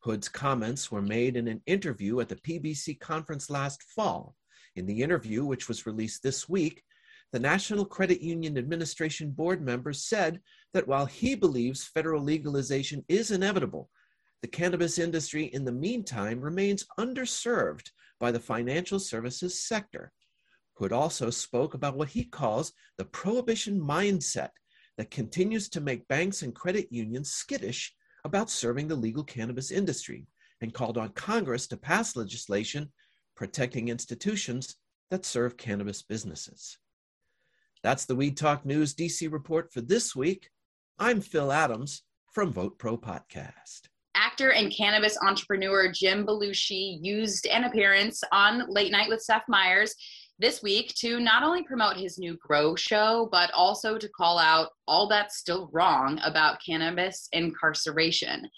Hood's 0.00 0.28
comments 0.28 0.90
were 0.90 1.02
made 1.02 1.36
in 1.36 1.48
an 1.48 1.60
interview 1.66 2.20
at 2.20 2.28
the 2.28 2.36
PBC 2.36 2.98
conference 2.98 3.50
last 3.50 3.82
fall. 3.82 4.34
In 4.76 4.86
the 4.86 5.02
interview, 5.02 5.44
which 5.44 5.68
was 5.68 5.86
released 5.86 6.22
this 6.22 6.48
week, 6.48 6.82
the 7.32 7.38
National 7.38 7.84
Credit 7.84 8.22
Union 8.22 8.56
Administration 8.56 9.30
board 9.30 9.60
member 9.60 9.92
said 9.92 10.40
that 10.72 10.88
while 10.88 11.06
he 11.06 11.34
believes 11.34 11.84
federal 11.84 12.22
legalization 12.22 13.04
is 13.08 13.30
inevitable, 13.30 13.90
the 14.40 14.48
cannabis 14.48 14.98
industry 14.98 15.44
in 15.44 15.64
the 15.64 15.72
meantime 15.72 16.40
remains 16.40 16.86
underserved 16.98 17.90
by 18.18 18.30
the 18.30 18.40
financial 18.40 18.98
services 18.98 19.62
sector. 19.66 20.12
Hood 20.74 20.92
also 20.92 21.28
spoke 21.28 21.74
about 21.74 21.96
what 21.96 22.08
he 22.08 22.24
calls 22.24 22.72
the 22.96 23.04
prohibition 23.04 23.78
mindset 23.78 24.50
that 24.96 25.10
continues 25.10 25.68
to 25.70 25.80
make 25.80 26.08
banks 26.08 26.42
and 26.42 26.54
credit 26.54 26.88
unions 26.90 27.30
skittish 27.30 27.94
about 28.24 28.50
serving 28.50 28.88
the 28.88 28.96
legal 28.96 29.24
cannabis 29.24 29.70
industry 29.70 30.26
and 30.60 30.74
called 30.74 30.96
on 30.96 31.10
Congress 31.10 31.66
to 31.68 31.76
pass 31.76 32.16
legislation 32.16 32.90
protecting 33.36 33.88
institutions 33.88 34.76
that 35.10 35.24
serve 35.24 35.56
cannabis 35.56 36.02
businesses. 36.02 36.78
That's 37.82 38.06
the 38.06 38.16
Weed 38.16 38.36
Talk 38.36 38.66
News 38.66 38.94
DC 38.94 39.30
report 39.32 39.72
for 39.72 39.80
this 39.80 40.16
week. 40.16 40.50
I'm 40.98 41.20
Phil 41.20 41.52
Adams 41.52 42.02
from 42.32 42.52
Vote 42.52 42.76
Pro 42.76 42.98
Podcast. 42.98 43.82
Actor 44.16 44.50
and 44.50 44.74
cannabis 44.74 45.16
entrepreneur 45.22 45.92
Jim 45.92 46.26
Belushi 46.26 46.98
used 47.00 47.46
an 47.46 47.64
appearance 47.64 48.20
on 48.32 48.68
Late 48.68 48.90
Night 48.90 49.08
with 49.08 49.22
Seth 49.22 49.44
Meyers 49.48 49.94
this 50.40 50.60
week 50.60 50.92
to 50.96 51.20
not 51.20 51.44
only 51.44 51.62
promote 51.62 51.96
his 51.96 52.18
new 52.18 52.36
Grow 52.44 52.74
show, 52.74 53.28
but 53.30 53.52
also 53.52 53.96
to 53.96 54.08
call 54.08 54.38
out 54.40 54.70
all 54.88 55.08
that's 55.08 55.38
still 55.38 55.70
wrong 55.72 56.18
about 56.24 56.58
cannabis 56.64 57.28
incarceration. 57.30 58.48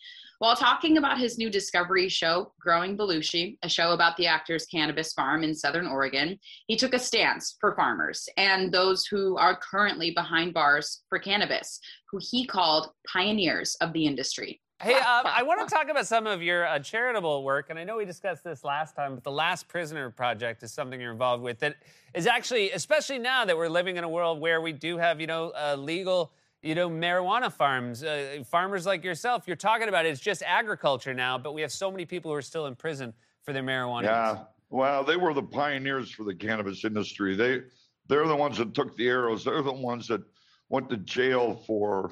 While 0.40 0.56
talking 0.56 0.97
about 0.97 1.18
his 1.18 1.37
new 1.37 1.50
Discovery 1.50 2.09
show, 2.09 2.54
Growing 2.59 2.97
Belushi, 2.97 3.59
a 3.62 3.68
show 3.68 3.92
about 3.92 4.16
the 4.16 4.26
actor's 4.26 4.64
cannabis 4.64 5.12
farm 5.12 5.44
in 5.44 5.54
Southern 5.54 5.87
Oregon, 5.87 6.38
he 6.66 6.76
took 6.76 6.94
a 6.94 6.99
stance 6.99 7.59
for 7.61 7.76
farmers 7.76 8.26
and 8.38 8.73
those 8.73 9.04
who 9.04 9.37
are 9.37 9.54
currently 9.54 10.12
behind 10.12 10.54
bars 10.54 11.02
for 11.11 11.18
cannabis, 11.18 11.78
who 12.11 12.18
he 12.23 12.47
called 12.47 12.88
pioneers 13.06 13.75
of 13.82 13.92
the 13.92 14.06
industry. 14.06 14.62
Hey, 14.80 14.94
um, 14.94 15.26
I 15.26 15.42
want 15.42 15.68
to 15.68 15.75
talk 15.75 15.90
about 15.90 16.06
some 16.06 16.26
of 16.26 16.42
your 16.42 16.66
uh, 16.66 16.78
charitable 16.78 17.44
work, 17.44 17.68
and 17.68 17.78
I 17.78 17.85
know 17.85 17.99
we 17.99 18.06
discussed 18.06 18.42
this 18.42 18.64
last 18.64 18.97
time, 18.97 19.14
but 19.14 19.25
the 19.25 19.30
Last 19.30 19.68
Prisoner 19.68 20.09
Project 20.09 20.62
is 20.62 20.73
something 20.73 20.99
you're 20.99 21.12
involved 21.12 21.42
with 21.42 21.59
that 21.59 21.76
is 22.14 22.26
actually, 22.26 22.70
especially 22.70 23.18
now 23.18 23.44
that 23.44 23.59
we're 23.59 23.68
living 23.68 23.99
in 23.99 24.04
a 24.04 24.09
world 24.09 24.40
where 24.40 24.62
we 24.62 24.73
do 24.73 24.97
have, 24.97 25.20
you 25.20 25.26
know, 25.26 25.50
uh, 25.50 25.76
legal 25.76 26.32
you 26.62 26.75
know, 26.75 26.90
marijuana 26.90 27.50
farms, 27.52 28.05
uh, 28.05 28.43
farmers 28.47 28.85
like 28.87 29.02
yourself, 29.02 29.45
you're 29.47 29.57
talking 29.57 29.88
about 29.88 30.05
it, 30.05 30.11
it's 30.11 30.21
just 30.21 30.43
agriculture 30.43 31.14
now, 31.14 31.38
but 31.38 31.55
we 31.55 31.62
have 31.62 31.73
so 31.73 31.90
many 31.90 32.05
people 32.05 32.31
who 32.31 32.37
are 32.37 32.43
still 32.43 32.67
in 32.67 32.75
prison 32.75 33.14
for 33.43 33.52
their 33.52 33.62
marijuana. 33.62 34.05
Yeah. 34.05 34.31
Use. 34.33 34.40
Well, 34.69 35.02
they 35.02 35.17
were 35.17 35.35
the 35.35 35.43
pioneers 35.43 36.11
for 36.11 36.25
the 36.25 36.35
cannabis 36.35 36.85
industry. 36.85 37.35
They 37.35 37.62
they're 38.09 38.26
the 38.26 38.37
ones 38.37 38.59
that 38.59 38.75
took 38.75 38.97
the 38.97 39.09
arrows. 39.09 39.45
They're 39.45 39.62
the 39.62 39.73
ones 39.73 40.07
that 40.09 40.23
went 40.69 40.90
to 40.90 40.97
jail 40.99 41.62
for 41.67 42.11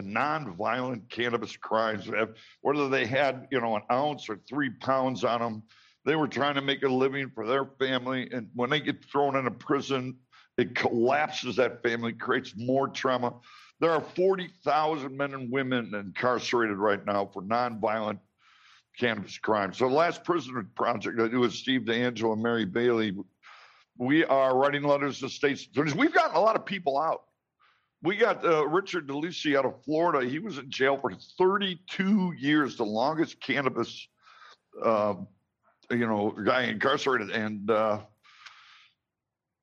non-violent 0.00 1.08
cannabis 1.10 1.56
crimes. 1.56 2.08
Whether 2.62 2.88
they 2.88 3.04
had, 3.06 3.46
you 3.50 3.60
know, 3.60 3.76
an 3.76 3.82
ounce 3.92 4.28
or 4.28 4.40
three 4.48 4.70
pounds 4.70 5.24
on 5.24 5.40
them, 5.40 5.62
they 6.04 6.16
were 6.16 6.28
trying 6.28 6.54
to 6.54 6.62
make 6.62 6.82
a 6.82 6.88
living 6.88 7.30
for 7.34 7.46
their 7.46 7.66
family. 7.78 8.28
And 8.32 8.48
when 8.54 8.70
they 8.70 8.80
get 8.80 9.04
thrown 9.04 9.36
into 9.36 9.50
prison, 9.50 10.16
it 10.56 10.74
collapses 10.74 11.56
that 11.56 11.82
family, 11.82 12.12
creates 12.12 12.54
more 12.56 12.88
trauma. 12.88 13.34
There 13.80 13.90
are 13.90 14.00
40,000 14.00 15.16
men 15.16 15.32
and 15.32 15.50
women 15.50 15.94
incarcerated 15.94 16.76
right 16.76 17.04
now 17.04 17.26
for 17.32 17.42
nonviolent 17.42 18.18
cannabis 18.98 19.38
crimes. 19.38 19.78
So 19.78 19.88
the 19.88 19.94
last 19.94 20.22
prisoner 20.22 20.66
project 20.74 21.18
I 21.18 21.28
do 21.28 21.40
with 21.40 21.54
Steve 21.54 21.82
DeAngelo 21.82 22.34
and 22.34 22.42
Mary 22.42 22.66
Bailey, 22.66 23.16
we 23.96 24.24
are 24.26 24.56
writing 24.56 24.82
letters 24.82 25.20
to 25.20 25.30
states 25.30 25.66
attorneys. 25.66 25.94
We've 25.94 26.12
gotten 26.12 26.36
a 26.36 26.40
lot 26.40 26.56
of 26.56 26.66
people 26.66 26.98
out. 26.98 27.22
We 28.02 28.16
got 28.16 28.44
uh, 28.44 28.66
Richard 28.66 29.08
DeLisi 29.08 29.56
out 29.56 29.64
of 29.64 29.82
Florida. 29.84 30.28
He 30.28 30.38
was 30.38 30.58
in 30.58 30.70
jail 30.70 30.98
for 30.98 31.12
32 31.38 32.34
years, 32.38 32.76
the 32.76 32.84
longest 32.84 33.40
cannabis, 33.40 34.08
uh, 34.82 35.14
you 35.90 36.06
know, 36.06 36.30
guy 36.44 36.64
incarcerated. 36.64 37.30
And 37.30 37.70
uh, 37.70 38.00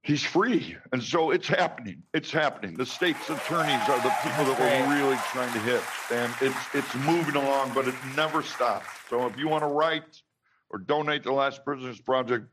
he's 0.08 0.24
free. 0.24 0.78
And 0.94 1.04
so 1.04 1.32
it's 1.32 1.48
happening. 1.48 2.02
It's 2.14 2.32
happening. 2.32 2.76
The 2.76 2.86
state's 2.86 3.30
attorneys 3.30 3.90
are 3.90 4.02
the 4.02 4.14
people 4.24 4.46
that 4.46 4.58
we're 4.58 4.96
really 4.96 5.18
trying 5.32 5.52
to 5.52 5.60
hit. 5.60 5.84
And 6.12 6.34
it's 6.42 6.58
it's 6.74 6.96
moving 6.96 7.36
along, 7.36 7.74
but 7.76 7.88
it 7.88 7.96
never 8.16 8.42
stops. 8.42 8.88
So 9.10 9.28
if 9.28 9.38
you 9.38 9.50
want 9.50 9.64
to 9.64 9.68
write 9.68 10.22
or 10.70 10.80
donate 10.80 11.24
to 11.24 11.30
the 11.30 11.36
Last 11.36 11.64
Prisoners 11.66 12.00
Project, 12.00 12.48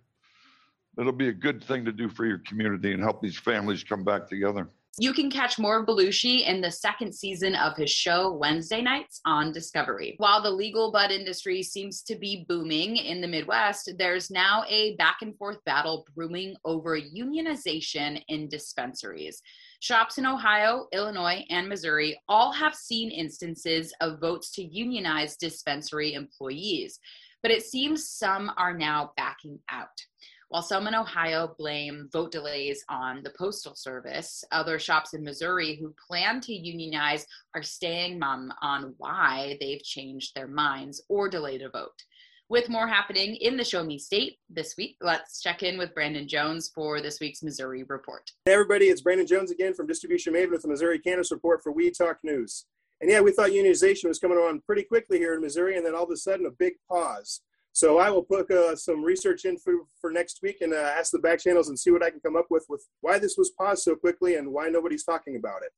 it'll 0.98 1.12
be 1.12 1.28
a 1.28 1.32
good 1.32 1.62
thing 1.62 1.84
to 1.84 1.92
do 1.92 2.08
for 2.08 2.26
your 2.26 2.38
community 2.38 2.92
and 2.92 3.00
help 3.00 3.22
these 3.22 3.38
families 3.38 3.84
come 3.84 4.02
back 4.02 4.28
together. 4.28 4.68
You 5.00 5.12
can 5.12 5.28
catch 5.28 5.58
more 5.58 5.80
of 5.80 5.86
Belushi 5.86 6.46
in 6.46 6.60
the 6.60 6.70
second 6.70 7.12
season 7.12 7.56
of 7.56 7.76
his 7.76 7.90
show 7.90 8.32
Wednesday 8.32 8.80
nights 8.80 9.20
on 9.26 9.50
Discovery. 9.50 10.14
While 10.18 10.40
the 10.40 10.52
legal 10.52 10.92
bud 10.92 11.10
industry 11.10 11.64
seems 11.64 12.00
to 12.02 12.14
be 12.14 12.44
booming 12.48 12.98
in 12.98 13.20
the 13.20 13.26
Midwest, 13.26 13.90
there's 13.98 14.30
now 14.30 14.62
a 14.68 14.94
back 14.94 15.16
and 15.22 15.36
forth 15.36 15.58
battle 15.64 16.06
brewing 16.14 16.54
over 16.64 16.96
unionization 16.96 18.22
in 18.28 18.48
dispensaries. 18.48 19.42
Shops 19.80 20.18
in 20.18 20.26
Ohio, 20.26 20.86
Illinois, 20.92 21.44
and 21.50 21.68
Missouri 21.68 22.16
all 22.28 22.52
have 22.52 22.76
seen 22.76 23.10
instances 23.10 23.92
of 24.00 24.20
votes 24.20 24.52
to 24.52 24.62
unionize 24.62 25.36
dispensary 25.36 26.14
employees, 26.14 27.00
but 27.42 27.50
it 27.50 27.64
seems 27.64 28.08
some 28.08 28.52
are 28.56 28.78
now 28.78 29.10
backing 29.16 29.58
out. 29.68 29.88
While 30.54 30.62
some 30.62 30.86
in 30.86 30.94
Ohio 30.94 31.52
blame 31.58 32.08
vote 32.12 32.30
delays 32.30 32.84
on 32.88 33.24
the 33.24 33.32
Postal 33.36 33.74
Service, 33.74 34.44
other 34.52 34.78
shops 34.78 35.12
in 35.12 35.24
Missouri 35.24 35.74
who 35.74 35.92
plan 36.06 36.40
to 36.42 36.54
unionize 36.54 37.26
are 37.56 37.62
staying 37.64 38.20
mum 38.20 38.52
on 38.62 38.94
why 38.98 39.56
they've 39.58 39.82
changed 39.82 40.32
their 40.36 40.46
minds 40.46 41.02
or 41.08 41.28
delayed 41.28 41.62
a 41.62 41.70
vote. 41.70 42.00
With 42.48 42.68
more 42.68 42.86
happening 42.86 43.34
in 43.34 43.56
the 43.56 43.64
Show 43.64 43.82
Me 43.82 43.98
State 43.98 44.38
this 44.48 44.76
week, 44.78 44.96
let's 45.00 45.42
check 45.42 45.64
in 45.64 45.76
with 45.76 45.92
Brandon 45.92 46.28
Jones 46.28 46.70
for 46.72 47.00
this 47.00 47.18
week's 47.18 47.42
Missouri 47.42 47.82
Report. 47.88 48.30
Hey, 48.44 48.52
everybody, 48.52 48.84
it's 48.84 49.00
Brandon 49.00 49.26
Jones 49.26 49.50
again 49.50 49.74
from 49.74 49.88
Distribution 49.88 50.34
Maven 50.34 50.52
with 50.52 50.62
the 50.62 50.68
Missouri 50.68 51.00
Cannabis 51.00 51.32
Report 51.32 51.64
for 51.64 51.72
Weed 51.72 51.94
Talk 51.98 52.18
News. 52.22 52.64
And 53.00 53.10
yeah, 53.10 53.20
we 53.20 53.32
thought 53.32 53.50
unionization 53.50 54.06
was 54.06 54.20
coming 54.20 54.38
on 54.38 54.62
pretty 54.64 54.84
quickly 54.84 55.18
here 55.18 55.34
in 55.34 55.40
Missouri, 55.40 55.76
and 55.76 55.84
then 55.84 55.96
all 55.96 56.04
of 56.04 56.10
a 56.12 56.16
sudden, 56.16 56.46
a 56.46 56.52
big 56.52 56.74
pause. 56.88 57.40
So 57.74 57.98
I 57.98 58.08
will 58.08 58.22
put 58.22 58.48
uh, 58.52 58.76
some 58.76 59.02
research 59.02 59.44
in 59.44 59.58
for, 59.58 59.74
for 60.00 60.12
next 60.12 60.38
week 60.44 60.58
and 60.60 60.72
uh, 60.72 60.76
ask 60.76 61.10
the 61.10 61.18
back 61.18 61.40
channels 61.40 61.68
and 61.68 61.78
see 61.78 61.90
what 61.90 62.04
I 62.04 62.10
can 62.10 62.20
come 62.20 62.36
up 62.36 62.46
with 62.48 62.64
with 62.68 62.86
why 63.00 63.18
this 63.18 63.36
was 63.36 63.50
paused 63.50 63.82
so 63.82 63.96
quickly 63.96 64.36
and 64.36 64.52
why 64.52 64.68
nobody's 64.68 65.02
talking 65.02 65.34
about 65.34 65.62
it. 65.62 65.72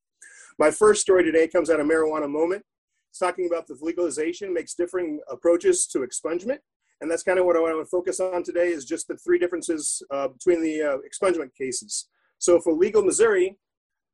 My 0.58 0.70
first 0.70 1.00
story 1.00 1.24
today 1.24 1.48
comes 1.48 1.70
out 1.70 1.80
of 1.80 1.86
Marijuana 1.86 2.30
Moment. 2.30 2.62
It's 3.08 3.18
talking 3.18 3.46
about 3.46 3.66
the 3.66 3.78
legalization 3.80 4.52
makes 4.52 4.74
differing 4.74 5.20
approaches 5.30 5.86
to 5.86 6.00
expungement. 6.00 6.58
And 7.00 7.10
that's 7.10 7.22
kind 7.22 7.38
of 7.38 7.46
what 7.46 7.56
I 7.56 7.60
want 7.60 7.80
to 7.80 7.90
focus 7.90 8.20
on 8.20 8.42
today 8.42 8.68
is 8.68 8.84
just 8.84 9.08
the 9.08 9.16
three 9.16 9.38
differences 9.38 10.02
uh, 10.10 10.28
between 10.28 10.62
the 10.62 10.82
uh, 10.82 10.96
expungement 10.98 11.54
cases. 11.54 12.08
So 12.38 12.60
for 12.60 12.74
legal 12.74 13.02
Missouri, 13.02 13.56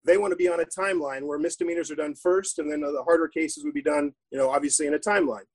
they 0.04 0.18
want 0.18 0.30
to 0.30 0.36
be 0.36 0.48
on 0.48 0.60
a 0.60 0.64
timeline 0.66 1.22
where 1.22 1.38
misdemeanors 1.38 1.90
are 1.90 1.96
done 1.96 2.14
first 2.14 2.60
and 2.60 2.70
then 2.70 2.82
the 2.82 3.02
harder 3.04 3.26
cases 3.26 3.64
would 3.64 3.74
be 3.74 3.82
done, 3.82 4.12
you 4.30 4.38
know, 4.38 4.50
obviously 4.50 4.86
in 4.86 4.94
a 4.94 5.00
timeline 5.00 5.46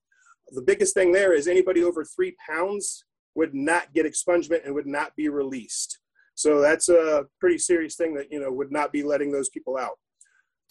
the 0.51 0.61
biggest 0.61 0.93
thing 0.93 1.11
there 1.11 1.33
is 1.33 1.47
anybody 1.47 1.83
over 1.83 2.03
three 2.03 2.35
pounds 2.49 3.03
would 3.35 3.53
not 3.53 3.93
get 3.93 4.05
expungement 4.05 4.65
and 4.65 4.73
would 4.73 4.87
not 4.87 5.15
be 5.15 5.29
released. 5.29 5.99
So 6.35 6.61
that's 6.61 6.89
a 6.89 7.25
pretty 7.39 7.57
serious 7.57 7.95
thing 7.95 8.13
that 8.15 8.31
you 8.31 8.39
know 8.39 8.51
would 8.51 8.71
not 8.71 8.91
be 8.91 9.03
letting 9.03 9.31
those 9.31 9.49
people 9.49 9.77
out. 9.77 9.97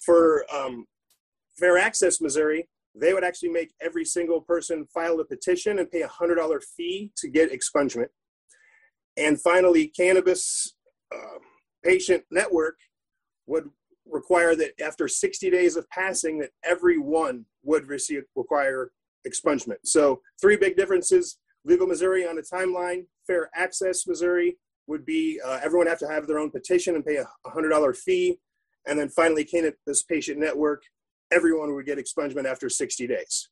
For 0.05 0.45
um, 0.55 0.87
Fair 1.59 1.79
Access 1.79 2.21
Missouri, 2.21 2.69
they 2.95 3.13
would 3.13 3.25
actually 3.25 3.51
make 3.51 3.73
every 3.81 4.05
single 4.05 4.41
person 4.41 4.87
file 4.93 5.21
a 5.21 5.25
petition 5.25 5.79
and 5.79 5.91
pay 5.91 6.03
a 6.03 6.09
hundred 6.09 6.37
dollar 6.37 6.61
fee 6.61 7.13
to 7.17 7.29
get 7.29 7.53
expungement. 7.53 8.09
And 9.17 9.41
finally, 9.41 9.89
Cannabis 9.89 10.75
uh, 11.15 11.39
Patient 11.85 12.25
Network 12.31 12.77
would 13.47 13.71
require 14.09 14.55
that 14.57 14.81
after 14.81 15.09
60 15.09 15.51
days 15.51 15.77
of 15.77 15.89
passing, 15.91 16.39
that 16.39 16.51
everyone 16.65 17.45
would 17.63 17.89
receive 17.89 18.23
require 18.35 18.93
expungement. 19.27 19.79
So 19.85 20.21
three 20.41 20.57
big 20.57 20.77
differences. 20.77 21.39
Legal 21.65 21.87
Missouri 21.87 22.27
on 22.27 22.39
a 22.39 22.43
timeline, 22.43 23.07
fair 23.27 23.51
access 23.55 24.07
Missouri 24.07 24.57
would 24.87 25.05
be 25.05 25.41
uh, 25.45 25.59
everyone 25.63 25.89
have 25.89 25.99
to 25.99 26.09
have 26.09 26.27
their 26.27 26.39
own 26.39 26.51
petition 26.51 26.95
and 26.95 27.05
pay 27.05 27.17
a 27.17 27.27
$100 27.47 27.97
fee. 27.97 28.39
And 28.87 28.99
then 28.99 29.09
finally, 29.09 29.45
Cannabis 29.45 30.03
Patient 30.05 30.39
Network, 30.39 30.83
everyone 31.33 31.75
would 31.75 31.87
get 31.87 31.99
expungement 31.99 32.45
after 32.45 32.69
60 32.69 33.07
days. 33.09 33.49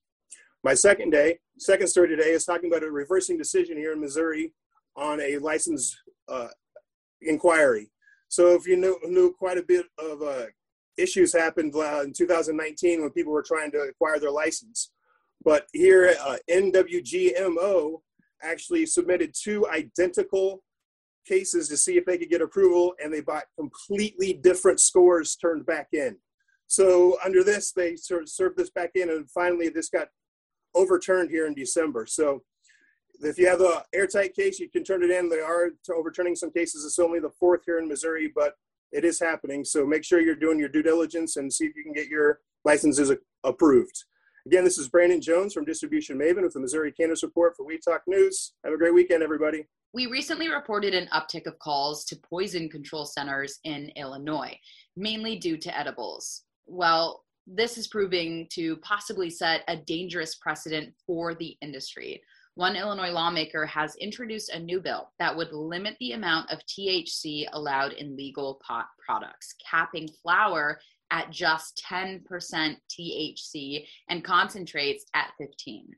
My 0.62 0.74
second 0.74 1.10
day, 1.10 1.38
second 1.58 1.88
story 1.88 2.08
today 2.08 2.30
is 2.30 2.44
talking 2.44 2.70
about 2.70 2.84
a 2.84 2.90
reversing 2.90 3.36
decision 3.36 3.76
here 3.76 3.92
in 3.92 4.00
Missouri 4.00 4.54
on 4.96 5.20
a 5.20 5.38
license 5.38 5.94
uh, 6.28 6.48
inquiry. 7.20 7.90
So 8.28 8.54
if 8.54 8.66
you 8.66 8.76
knew, 8.76 8.98
knew 9.04 9.34
quite 9.38 9.58
a 9.58 9.62
bit 9.62 9.86
of 9.98 10.22
uh, 10.22 10.46
issues 10.96 11.32
happened 11.32 11.74
uh, 11.76 12.02
in 12.04 12.12
2019 12.12 13.02
when 13.02 13.10
people 13.10 13.32
were 13.32 13.44
trying 13.46 13.72
to 13.72 13.78
acquire 13.78 14.18
their 14.18 14.30
license. 14.30 14.92
But 15.44 15.66
here, 15.72 16.16
uh, 16.20 16.36
NWGMO 16.50 18.00
actually 18.42 18.86
submitted 18.86 19.34
two 19.34 19.68
identical 19.68 20.62
cases 21.26 21.68
to 21.68 21.76
see 21.76 21.96
if 21.96 22.04
they 22.04 22.18
could 22.18 22.30
get 22.30 22.42
approval, 22.42 22.94
and 23.02 23.12
they 23.12 23.20
bought 23.20 23.44
completely 23.58 24.34
different 24.34 24.80
scores 24.80 25.36
turned 25.36 25.66
back 25.66 25.88
in. 25.92 26.16
So 26.66 27.18
under 27.24 27.44
this, 27.44 27.72
they 27.72 27.96
sort 27.96 28.22
of 28.22 28.28
served 28.28 28.56
this 28.56 28.70
back 28.70 28.90
in, 28.94 29.10
and 29.10 29.30
finally 29.30 29.68
this 29.68 29.88
got 29.88 30.08
overturned 30.74 31.30
here 31.30 31.46
in 31.46 31.54
December. 31.54 32.06
So 32.06 32.42
if 33.20 33.38
you 33.38 33.46
have 33.46 33.60
an 33.60 33.82
airtight 33.94 34.34
case, 34.34 34.58
you 34.58 34.68
can 34.68 34.84
turn 34.84 35.02
it 35.02 35.10
in. 35.10 35.28
They 35.28 35.40
are 35.40 35.70
overturning 35.94 36.36
some 36.36 36.50
cases. 36.50 36.84
It's 36.84 36.98
only 36.98 37.20
the 37.20 37.30
fourth 37.30 37.62
here 37.64 37.78
in 37.78 37.88
Missouri, 37.88 38.30
but 38.34 38.54
it 38.92 39.04
is 39.04 39.20
happening. 39.20 39.64
So 39.64 39.86
make 39.86 40.04
sure 40.04 40.20
you're 40.20 40.34
doing 40.34 40.58
your 40.58 40.68
due 40.68 40.82
diligence 40.82 41.36
and 41.36 41.52
see 41.52 41.66
if 41.66 41.76
you 41.76 41.82
can 41.82 41.92
get 41.92 42.08
your 42.08 42.40
licenses 42.64 43.12
approved. 43.44 44.04
Again, 44.46 44.62
this 44.62 44.76
is 44.76 44.90
Brandon 44.90 45.22
Jones 45.22 45.54
from 45.54 45.64
Distribution 45.64 46.18
Maven 46.18 46.42
with 46.42 46.52
the 46.52 46.60
Missouri 46.60 46.92
Cannabis 46.92 47.22
Report 47.22 47.56
for 47.56 47.64
Weed 47.64 47.80
Talk 47.82 48.02
News. 48.06 48.52
Have 48.62 48.74
a 48.74 48.76
great 48.76 48.92
weekend, 48.92 49.22
everybody. 49.22 49.64
We 49.94 50.06
recently 50.06 50.50
reported 50.50 50.92
an 50.92 51.08
uptick 51.14 51.46
of 51.46 51.58
calls 51.58 52.04
to 52.06 52.16
poison 52.16 52.68
control 52.68 53.06
centers 53.06 53.58
in 53.64 53.90
Illinois, 53.96 54.54
mainly 54.98 55.38
due 55.38 55.56
to 55.56 55.78
edibles. 55.78 56.42
Well, 56.66 57.24
this 57.46 57.78
is 57.78 57.86
proving 57.86 58.46
to 58.50 58.76
possibly 58.78 59.30
set 59.30 59.62
a 59.66 59.78
dangerous 59.78 60.34
precedent 60.34 60.92
for 61.06 61.34
the 61.34 61.56
industry. 61.62 62.20
One 62.54 62.76
Illinois 62.76 63.12
lawmaker 63.12 63.64
has 63.64 63.96
introduced 63.96 64.50
a 64.50 64.60
new 64.60 64.78
bill 64.78 65.10
that 65.18 65.34
would 65.34 65.52
limit 65.52 65.96
the 66.00 66.12
amount 66.12 66.52
of 66.52 66.60
THC 66.66 67.46
allowed 67.54 67.94
in 67.94 68.14
legal 68.14 68.60
pot 68.64 68.88
products, 69.04 69.54
capping 69.70 70.08
flower 70.22 70.78
at 71.10 71.30
just 71.30 71.84
10% 71.88 72.22
THC 72.90 73.86
and 74.08 74.24
concentrates 74.24 75.04
at 75.14 75.32
15. 75.38 75.88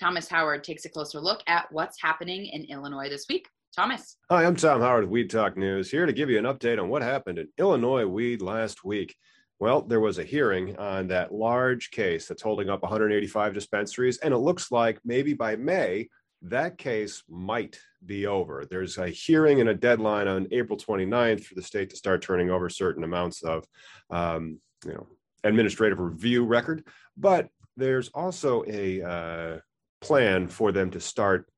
Thomas 0.00 0.28
Howard 0.28 0.64
takes 0.64 0.84
a 0.84 0.88
closer 0.88 1.20
look 1.20 1.42
at 1.46 1.70
what's 1.70 2.00
happening 2.02 2.46
in 2.46 2.64
Illinois 2.64 3.08
this 3.08 3.26
week. 3.28 3.48
Thomas. 3.74 4.18
Hi, 4.30 4.44
I'm 4.44 4.54
Tom 4.54 4.80
Howard 4.80 5.04
with 5.04 5.10
Weed 5.10 5.30
Talk 5.30 5.56
News, 5.56 5.90
here 5.90 6.06
to 6.06 6.12
give 6.12 6.30
you 6.30 6.38
an 6.38 6.44
update 6.44 6.80
on 6.80 6.88
what 6.88 7.02
happened 7.02 7.40
in 7.40 7.48
Illinois 7.58 8.06
weed 8.06 8.40
last 8.40 8.84
week. 8.84 9.16
Well, 9.58 9.82
there 9.82 10.00
was 10.00 10.18
a 10.18 10.24
hearing 10.24 10.76
on 10.76 11.08
that 11.08 11.32
large 11.32 11.90
case 11.90 12.28
that's 12.28 12.42
holding 12.42 12.70
up 12.70 12.82
185 12.82 13.52
dispensaries, 13.52 14.18
and 14.18 14.32
it 14.32 14.38
looks 14.38 14.70
like 14.70 15.00
maybe 15.04 15.32
by 15.32 15.56
May, 15.56 16.08
that 16.44 16.76
case 16.76 17.22
might 17.28 17.78
be 18.04 18.26
over. 18.26 18.64
There's 18.70 18.98
a 18.98 19.08
hearing 19.08 19.60
and 19.60 19.70
a 19.70 19.74
deadline 19.74 20.28
on 20.28 20.46
April 20.52 20.78
29th 20.78 21.44
for 21.44 21.54
the 21.54 21.62
state 21.62 21.90
to 21.90 21.96
start 21.96 22.22
turning 22.22 22.50
over 22.50 22.68
certain 22.68 23.02
amounts 23.02 23.42
of, 23.42 23.64
um, 24.10 24.58
you 24.84 24.92
know, 24.92 25.06
administrative 25.42 25.98
review 25.98 26.44
record. 26.44 26.86
But 27.16 27.48
there's 27.76 28.08
also 28.10 28.62
a 28.66 29.02
uh, 29.02 29.58
plan 30.00 30.48
for 30.48 30.70
them 30.70 30.90
to 30.90 31.00
start 31.00 31.48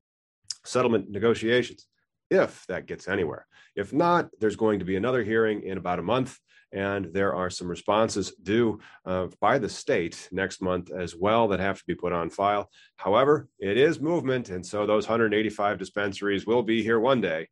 settlement 0.63 1.09
negotiations 1.09 1.85
if 2.29 2.65
that 2.67 2.85
gets 2.85 3.07
anywhere. 3.07 3.45
If 3.75 3.93
not, 3.93 4.29
there's 4.39 4.55
going 4.55 4.79
to 4.79 4.85
be 4.85 4.95
another 4.95 5.23
hearing 5.23 5.63
in 5.63 5.77
about 5.77 5.99
a 5.99 6.03
month 6.03 6.37
and 6.73 7.13
there 7.13 7.33
are 7.33 7.49
some 7.49 7.67
responses 7.67 8.33
due 8.43 8.79
uh, 9.05 9.27
by 9.39 9.57
the 9.57 9.69
state 9.69 10.27
next 10.31 10.61
month 10.61 10.91
as 10.91 11.15
well 11.15 11.47
that 11.47 11.59
have 11.59 11.79
to 11.79 11.85
be 11.87 11.95
put 11.95 12.11
on 12.11 12.29
file. 12.29 12.69
However, 12.97 13.47
it 13.59 13.77
is 13.77 14.01
movement, 14.01 14.49
and 14.49 14.65
so 14.65 14.85
those 14.85 15.07
185 15.07 15.77
dispensaries 15.77 16.45
will 16.45 16.63
be 16.63 16.83
here 16.83 16.99
one 16.99 17.21
day, 17.21 17.47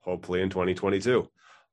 hopefully 0.00 0.42
in 0.42 0.50
2022. 0.50 1.28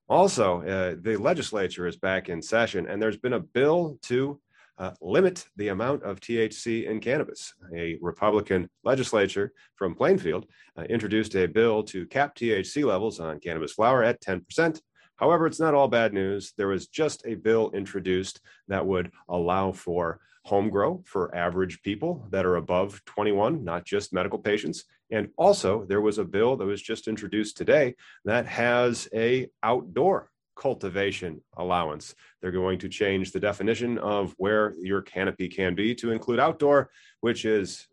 Also, 0.09 0.61
uh, 0.61 0.95
the 1.01 1.17
legislature 1.17 1.87
is 1.87 1.97
back 1.97 2.29
in 2.29 2.41
session, 2.41 2.87
and 2.87 3.01
there's 3.01 3.17
been 3.17 3.33
a 3.33 3.39
bill 3.39 3.97
to 4.03 4.39
uh, 4.77 4.91
limit 5.01 5.45
the 5.55 5.69
amount 5.69 6.03
of 6.03 6.19
THC 6.19 6.87
in 6.87 6.99
cannabis. 6.99 7.53
A 7.75 7.97
Republican 8.01 8.69
legislature 8.83 9.53
from 9.75 9.95
Plainfield 9.95 10.45
uh, 10.77 10.83
introduced 10.83 11.35
a 11.35 11.47
bill 11.47 11.83
to 11.83 12.05
cap 12.07 12.35
THC 12.35 12.85
levels 12.85 13.19
on 13.19 13.39
cannabis 13.39 13.73
flower 13.73 14.03
at 14.03 14.21
10%. 14.21 14.79
However, 15.17 15.45
it's 15.45 15.59
not 15.59 15.75
all 15.75 15.87
bad 15.87 16.13
news. 16.13 16.53
There 16.57 16.67
was 16.67 16.87
just 16.87 17.23
a 17.25 17.35
bill 17.35 17.71
introduced 17.73 18.41
that 18.67 18.85
would 18.85 19.11
allow 19.29 19.71
for 19.71 20.19
home 20.45 20.69
grow 20.69 21.01
for 21.05 21.33
average 21.35 21.81
people 21.83 22.27
that 22.31 22.45
are 22.45 22.57
above 22.57 23.03
21, 23.05 23.63
not 23.63 23.85
just 23.85 24.11
medical 24.11 24.39
patients. 24.39 24.83
And 25.11 25.29
also, 25.37 25.85
there 25.85 26.01
was 26.01 26.17
a 26.17 26.25
bill 26.25 26.57
that 26.57 26.65
was 26.65 26.81
just 26.81 27.07
introduced 27.07 27.55
today 27.55 27.95
that 28.25 28.45
has 28.47 29.07
a 29.13 29.47
outdoor 29.61 30.29
cultivation 30.55 31.41
allowance. 31.57 32.15
They're 32.41 32.51
going 32.51 32.79
to 32.79 32.89
change 32.89 33.31
the 33.31 33.39
definition 33.39 33.97
of 33.97 34.33
where 34.37 34.75
your 34.79 35.01
canopy 35.01 35.49
can 35.49 35.75
be 35.75 35.95
to 35.95 36.11
include 36.11 36.39
outdoor, 36.39 36.89
which 37.21 37.45
is 37.45 37.87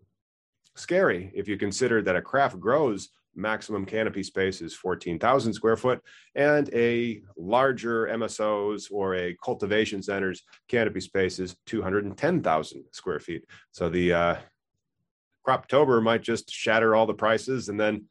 scary 0.76 1.30
if 1.34 1.48
you 1.48 1.56
consider 1.56 2.02
that 2.02 2.16
a 2.16 2.22
craft 2.22 2.58
grows 2.58 3.10
maximum 3.34 3.86
canopy 3.86 4.22
space 4.22 4.60
is 4.60 4.74
14,000 4.74 5.52
square 5.52 5.76
foot, 5.76 6.00
and 6.34 6.72
a 6.74 7.22
larger 7.36 8.06
MSO's 8.06 8.88
or 8.90 9.14
a 9.14 9.36
cultivation 9.42 10.02
center's 10.02 10.42
canopy 10.68 11.00
space 11.00 11.38
is 11.38 11.56
210,000 11.66 12.84
square 12.92 13.20
feet. 13.20 13.44
So 13.70 13.88
the 13.88 14.12
uh, 14.12 14.36
Croptober 15.46 16.02
might 16.02 16.22
just 16.22 16.50
shatter 16.50 16.94
all 16.94 17.06
the 17.06 17.14
prices, 17.14 17.68
and 17.68 17.78
then 17.78 18.04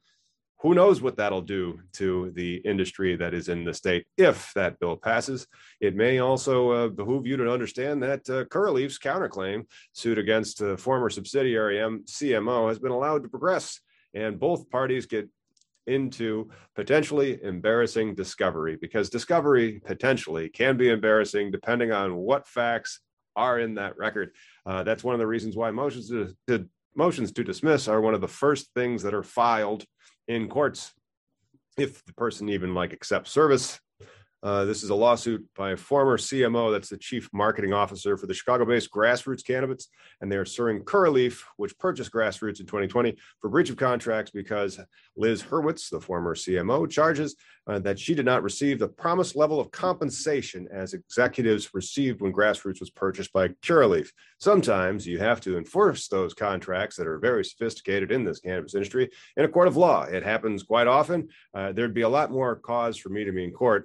who 0.60 0.74
knows 0.74 1.00
what 1.00 1.16
that'll 1.16 1.40
do 1.40 1.80
to 1.94 2.30
the 2.34 2.56
industry 2.56 3.16
that 3.16 3.32
is 3.32 3.48
in 3.48 3.64
the 3.64 3.72
state 3.72 4.06
if 4.18 4.52
that 4.54 4.78
bill 4.78 4.96
passes. 4.96 5.46
It 5.80 5.96
may 5.96 6.18
also 6.18 6.70
uh, 6.70 6.88
behoove 6.88 7.26
you 7.26 7.36
to 7.38 7.50
understand 7.50 8.02
that 8.02 8.28
uh, 8.28 8.44
counterclaim 8.98 9.66
suit 9.92 10.18
against 10.18 10.60
a 10.60 10.76
former 10.76 11.08
subsidiary 11.08 11.78
CMO 11.78 12.68
has 12.68 12.78
been 12.78 12.92
allowed 12.92 13.22
to 13.22 13.28
progress 13.28 13.80
and 14.14 14.38
both 14.38 14.68
parties 14.70 15.06
get 15.06 15.28
into 15.86 16.50
potentially 16.76 17.42
embarrassing 17.42 18.14
discovery 18.14 18.76
because 18.80 19.08
discovery 19.08 19.80
potentially 19.84 20.48
can 20.48 20.76
be 20.76 20.90
embarrassing 20.90 21.50
depending 21.50 21.90
on 21.90 22.16
what 22.16 22.46
facts 22.46 23.00
are 23.34 23.58
in 23.58 23.74
that 23.74 23.96
record. 23.96 24.32
Uh, 24.66 24.82
that's 24.82 25.02
one 25.02 25.14
of 25.14 25.18
the 25.18 25.26
reasons 25.26 25.56
why 25.56 25.70
motions 25.70 26.10
to, 26.10 26.34
to, 26.46 26.68
motions 26.94 27.32
to 27.32 27.44
dismiss 27.44 27.88
are 27.88 28.00
one 28.00 28.14
of 28.14 28.20
the 28.20 28.28
first 28.28 28.68
things 28.74 29.02
that 29.02 29.14
are 29.14 29.22
filed 29.22 29.84
in 30.28 30.48
courts 30.48 30.92
if 31.76 32.04
the 32.04 32.12
person 32.14 32.48
even 32.48 32.74
like 32.74 32.92
accepts 32.92 33.30
service 33.30 33.80
uh, 34.42 34.64
this 34.64 34.82
is 34.82 34.88
a 34.88 34.94
lawsuit 34.94 35.46
by 35.54 35.72
a 35.72 35.76
former 35.76 36.16
CMO, 36.16 36.72
that's 36.72 36.88
the 36.88 36.96
chief 36.96 37.28
marketing 37.32 37.74
officer 37.74 38.16
for 38.16 38.26
the 38.26 38.32
Chicago 38.32 38.64
based 38.64 38.90
Grassroots 38.90 39.44
Cannabis. 39.44 39.88
And 40.20 40.32
they're 40.32 40.46
suing 40.46 40.82
Curaleaf, 40.84 41.42
which 41.58 41.78
purchased 41.78 42.12
Grassroots 42.12 42.60
in 42.60 42.66
2020, 42.66 43.16
for 43.40 43.50
breach 43.50 43.68
of 43.68 43.76
contracts 43.76 44.30
because 44.30 44.80
Liz 45.16 45.42
Hurwitz, 45.42 45.90
the 45.90 46.00
former 46.00 46.34
CMO, 46.34 46.88
charges 46.88 47.36
uh, 47.66 47.78
that 47.80 47.98
she 47.98 48.14
did 48.14 48.24
not 48.24 48.42
receive 48.42 48.78
the 48.78 48.88
promised 48.88 49.36
level 49.36 49.60
of 49.60 49.70
compensation 49.70 50.66
as 50.72 50.94
executives 50.94 51.74
received 51.74 52.22
when 52.22 52.32
Grassroots 52.32 52.80
was 52.80 52.90
purchased 52.90 53.34
by 53.34 53.48
Curaleaf. 53.62 54.08
Sometimes 54.38 55.06
you 55.06 55.18
have 55.18 55.42
to 55.42 55.58
enforce 55.58 56.08
those 56.08 56.32
contracts 56.32 56.96
that 56.96 57.06
are 57.06 57.18
very 57.18 57.44
sophisticated 57.44 58.10
in 58.10 58.24
this 58.24 58.40
cannabis 58.40 58.74
industry 58.74 59.10
in 59.36 59.44
a 59.44 59.48
court 59.48 59.68
of 59.68 59.76
law. 59.76 60.04
It 60.04 60.22
happens 60.22 60.62
quite 60.62 60.86
often. 60.86 61.28
Uh, 61.54 61.72
there'd 61.72 61.92
be 61.92 62.00
a 62.00 62.08
lot 62.08 62.30
more 62.30 62.56
cause 62.56 62.96
for 62.96 63.10
me 63.10 63.24
to 63.24 63.32
be 63.32 63.44
in 63.44 63.52
court 63.52 63.84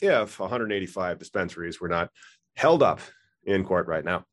if 0.00 0.38
185 0.38 1.18
dispensaries 1.18 1.80
were 1.80 1.88
not 1.88 2.10
held 2.56 2.82
up 2.82 3.00
in 3.44 3.64
court 3.64 3.86
right 3.86 4.04
now. 4.04 4.24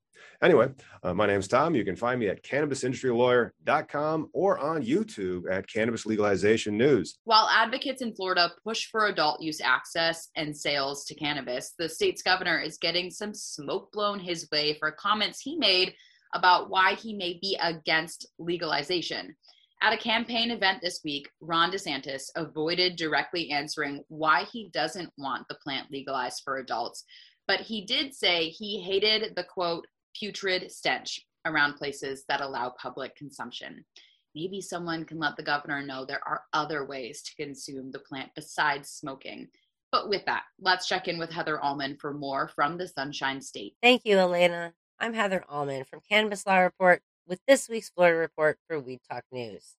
Anyway, 0.41 0.67
uh, 1.03 1.13
my 1.13 1.25
name's 1.25 1.47
Tom. 1.47 1.75
You 1.75 1.85
can 1.85 1.95
find 1.95 2.19
me 2.19 2.27
at 2.27 2.43
cannabisindustrylawyer.com 2.43 4.29
or 4.33 4.59
on 4.59 4.83
YouTube 4.83 5.43
at 5.49 5.67
Cannabis 5.67 6.05
Legalization 6.05 6.77
News. 6.77 7.17
While 7.23 7.47
advocates 7.47 8.01
in 8.01 8.13
Florida 8.13 8.51
push 8.63 8.87
for 8.87 9.07
adult 9.07 9.41
use 9.41 9.61
access 9.61 10.29
and 10.35 10.55
sales 10.55 11.05
to 11.05 11.15
cannabis, 11.15 11.73
the 11.79 11.87
state's 11.87 12.21
governor 12.21 12.59
is 12.59 12.77
getting 12.77 13.09
some 13.09 13.33
smoke 13.33 13.91
blown 13.91 14.19
his 14.19 14.47
way 14.51 14.77
for 14.77 14.91
comments 14.91 15.39
he 15.39 15.57
made 15.57 15.95
about 16.33 16.69
why 16.69 16.95
he 16.95 17.13
may 17.13 17.39
be 17.41 17.57
against 17.61 18.27
legalization. 18.37 19.35
At 19.81 19.93
a 19.93 19.97
campaign 19.97 20.51
event 20.51 20.81
this 20.81 21.01
week, 21.03 21.29
Ron 21.41 21.71
DeSantis 21.71 22.29
avoided 22.35 22.95
directly 22.95 23.51
answering 23.51 24.03
why 24.07 24.45
he 24.51 24.69
doesn't 24.73 25.11
want 25.17 25.47
the 25.47 25.55
plant 25.63 25.91
legalized 25.91 26.41
for 26.43 26.57
adults, 26.57 27.03
but 27.47 27.61
he 27.61 27.85
did 27.85 28.15
say 28.15 28.49
he 28.49 28.81
hated 28.81 29.35
the 29.35 29.43
quote, 29.43 29.85
putrid 30.19 30.71
stench 30.71 31.19
around 31.45 31.75
places 31.75 32.23
that 32.27 32.41
allow 32.41 32.73
public 32.81 33.15
consumption. 33.15 33.85
Maybe 34.33 34.59
someone 34.59 35.05
can 35.05 35.19
let 35.19 35.37
the 35.37 35.43
governor 35.43 35.85
know 35.85 36.03
there 36.03 36.27
are 36.27 36.43
other 36.51 36.85
ways 36.85 37.21
to 37.21 37.35
consume 37.35 37.91
the 37.91 37.99
plant 37.99 38.31
besides 38.35 38.89
smoking. 38.89 39.47
But 39.91 40.09
with 40.09 40.25
that, 40.25 40.43
let's 40.59 40.87
check 40.87 41.07
in 41.07 41.19
with 41.19 41.31
Heather 41.31 41.59
Allman 41.61 41.97
for 42.01 42.13
more 42.13 42.49
from 42.49 42.77
the 42.77 42.87
Sunshine 42.87 43.39
State. 43.39 43.75
Thank 43.81 44.01
you, 44.03 44.19
Alaina. 44.19 44.73
I'm 44.99 45.13
Heather 45.13 45.45
Allman 45.47 45.83
from 45.85 46.01
Cannabis 46.09 46.45
Law 46.45 46.59
Report 46.59 47.01
with 47.27 47.39
this 47.47 47.69
week's 47.69 47.89
Florida 47.89 48.17
report 48.17 48.59
for 48.67 48.79
Weed 48.79 49.01
Talk 49.09 49.23
News. 49.31 49.75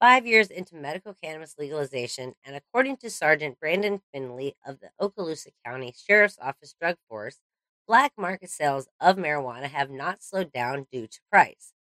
five 0.00 0.26
years 0.26 0.50
into 0.50 0.76
medical 0.76 1.14
cannabis 1.14 1.56
legalization, 1.58 2.34
and 2.44 2.56
according 2.56 2.96
to 2.98 3.10
Sergeant 3.10 3.58
Brandon 3.60 4.02
Finley 4.12 4.56
of 4.66 4.80
the 4.80 4.90
Okaloosa 5.00 5.48
County 5.64 5.94
Sheriff's 5.96 6.38
Office 6.42 6.74
Drug 6.80 6.96
Force, 7.08 7.40
black 7.88 8.12
market 8.18 8.50
sales 8.50 8.88
of 9.00 9.16
marijuana 9.16 9.64
have 9.64 9.90
not 9.90 10.22
slowed 10.22 10.52
down 10.52 10.86
due 10.92 11.06
to 11.06 11.20
price. 11.30 11.72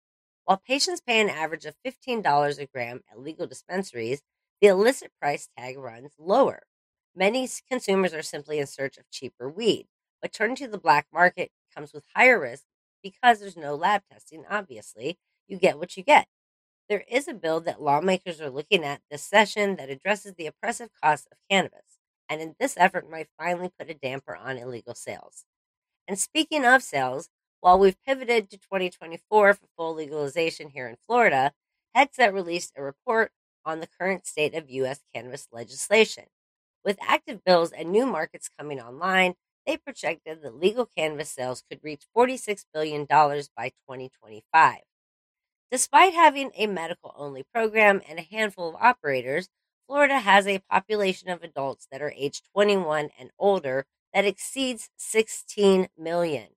While 0.46 0.58
patients 0.66 1.02
pay 1.02 1.22
an 1.22 1.30
average 1.30 1.66
of 1.66 1.76
$15 1.86 2.60
a 2.60 2.68
gram 2.68 3.02
at 3.12 3.20
legal 3.20 3.48
dispensaries, 3.48 4.22
the 4.62 4.68
illicit 4.68 5.12
price 5.22 5.50
tag 5.58 5.78
runs 5.78 6.14
lower. 6.20 6.64
Many 7.16 7.50
consumers 7.70 8.14
are 8.14 8.22
simply 8.24 8.60
in 8.60 8.68
search 8.68 8.98
of 8.98 9.10
cheaper 9.12 9.50
weed, 9.50 9.88
but 10.22 10.34
turning 10.34 10.56
to 10.58 10.68
the 10.68 10.78
black 10.80 11.08
market 11.14 11.52
comes 11.76 11.94
with 11.94 12.06
higher 12.16 12.40
risk 12.40 12.66
because 13.04 13.40
there's 13.40 13.58
no 13.58 13.76
lab 13.76 14.04
testing, 14.12 14.44
obviously. 14.50 15.18
You 15.48 15.58
get 15.58 15.78
what 15.78 15.98
you 15.98 16.04
get. 16.04 16.28
There 16.90 17.04
is 17.10 17.28
a 17.28 17.34
bill 17.34 17.62
that 17.62 17.82
lawmakers 17.82 18.42
are 18.42 18.50
looking 18.50 18.84
at 18.84 19.02
this 19.10 19.24
session 19.24 19.76
that 19.78 19.90
addresses 19.90 20.34
the 20.36 20.48
oppressive 20.48 20.90
cost 21.02 21.28
of 21.32 21.38
cannabis, 21.50 22.00
and 22.30 22.42
in 22.42 22.56
this 22.60 22.76
effort 22.78 23.10
might 23.10 23.28
finally 23.38 23.72
put 23.78 23.90
a 23.90 23.94
damper 23.94 24.36
on 24.36 24.58
illegal 24.58 24.96
sales. 24.96 25.46
And 26.08 26.20
speaking 26.20 26.66
of 26.66 26.84
sales, 26.84 27.30
while 27.62 27.80
we've 27.80 28.02
pivoted 28.06 28.50
to 28.50 28.58
2024 28.58 29.54
for 29.54 29.68
full 29.78 29.96
legalization 29.96 30.70
here 30.70 30.88
in 30.88 30.98
Florida, 31.08 31.54
Headset 31.94 32.34
released 32.34 32.74
a 32.76 32.84
report 32.84 33.32
on 33.66 33.80
the 33.80 33.88
current 34.00 34.26
state 34.26 34.56
of 34.56 34.70
U.S. 34.70 35.02
cannabis 35.14 35.48
legislation. 35.52 36.26
With 36.84 36.98
active 37.02 37.44
bills 37.44 37.72
and 37.72 37.92
new 37.92 38.06
markets 38.06 38.50
coming 38.58 38.80
online, 38.80 39.36
they 39.66 39.78
projected 39.78 40.42
that 40.42 40.60
legal 40.60 40.86
cannabis 40.86 41.30
sales 41.30 41.64
could 41.70 41.80
reach 41.84 42.04
$46 42.16 42.66
billion 42.74 43.06
by 43.06 43.70
2025. 43.88 44.78
Despite 45.72 46.14
having 46.14 46.52
a 46.56 46.68
medical 46.68 47.14
only 47.18 47.44
program 47.54 48.02
and 48.08 48.20
a 48.20 48.24
handful 48.24 48.70
of 48.70 48.76
operators, 48.76 49.48
Florida 49.88 50.20
has 50.20 50.48
a 50.48 50.60
population 50.70 51.30
of 51.30 51.44
adults 51.44 51.88
that 51.92 52.02
are 52.02 52.14
age 52.16 52.42
21 52.54 53.10
and 53.18 53.32
older 53.40 53.86
that 54.14 54.26
exceeds 54.26 54.90
16 54.98 55.88
million. 55.98 56.48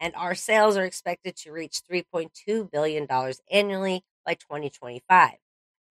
And 0.00 0.14
our 0.14 0.34
sales 0.34 0.76
are 0.76 0.84
expected 0.84 1.36
to 1.36 1.52
reach 1.52 1.80
$3.2 1.90 2.70
billion 2.70 3.06
annually 3.50 4.04
by 4.24 4.34
2025. 4.34 5.30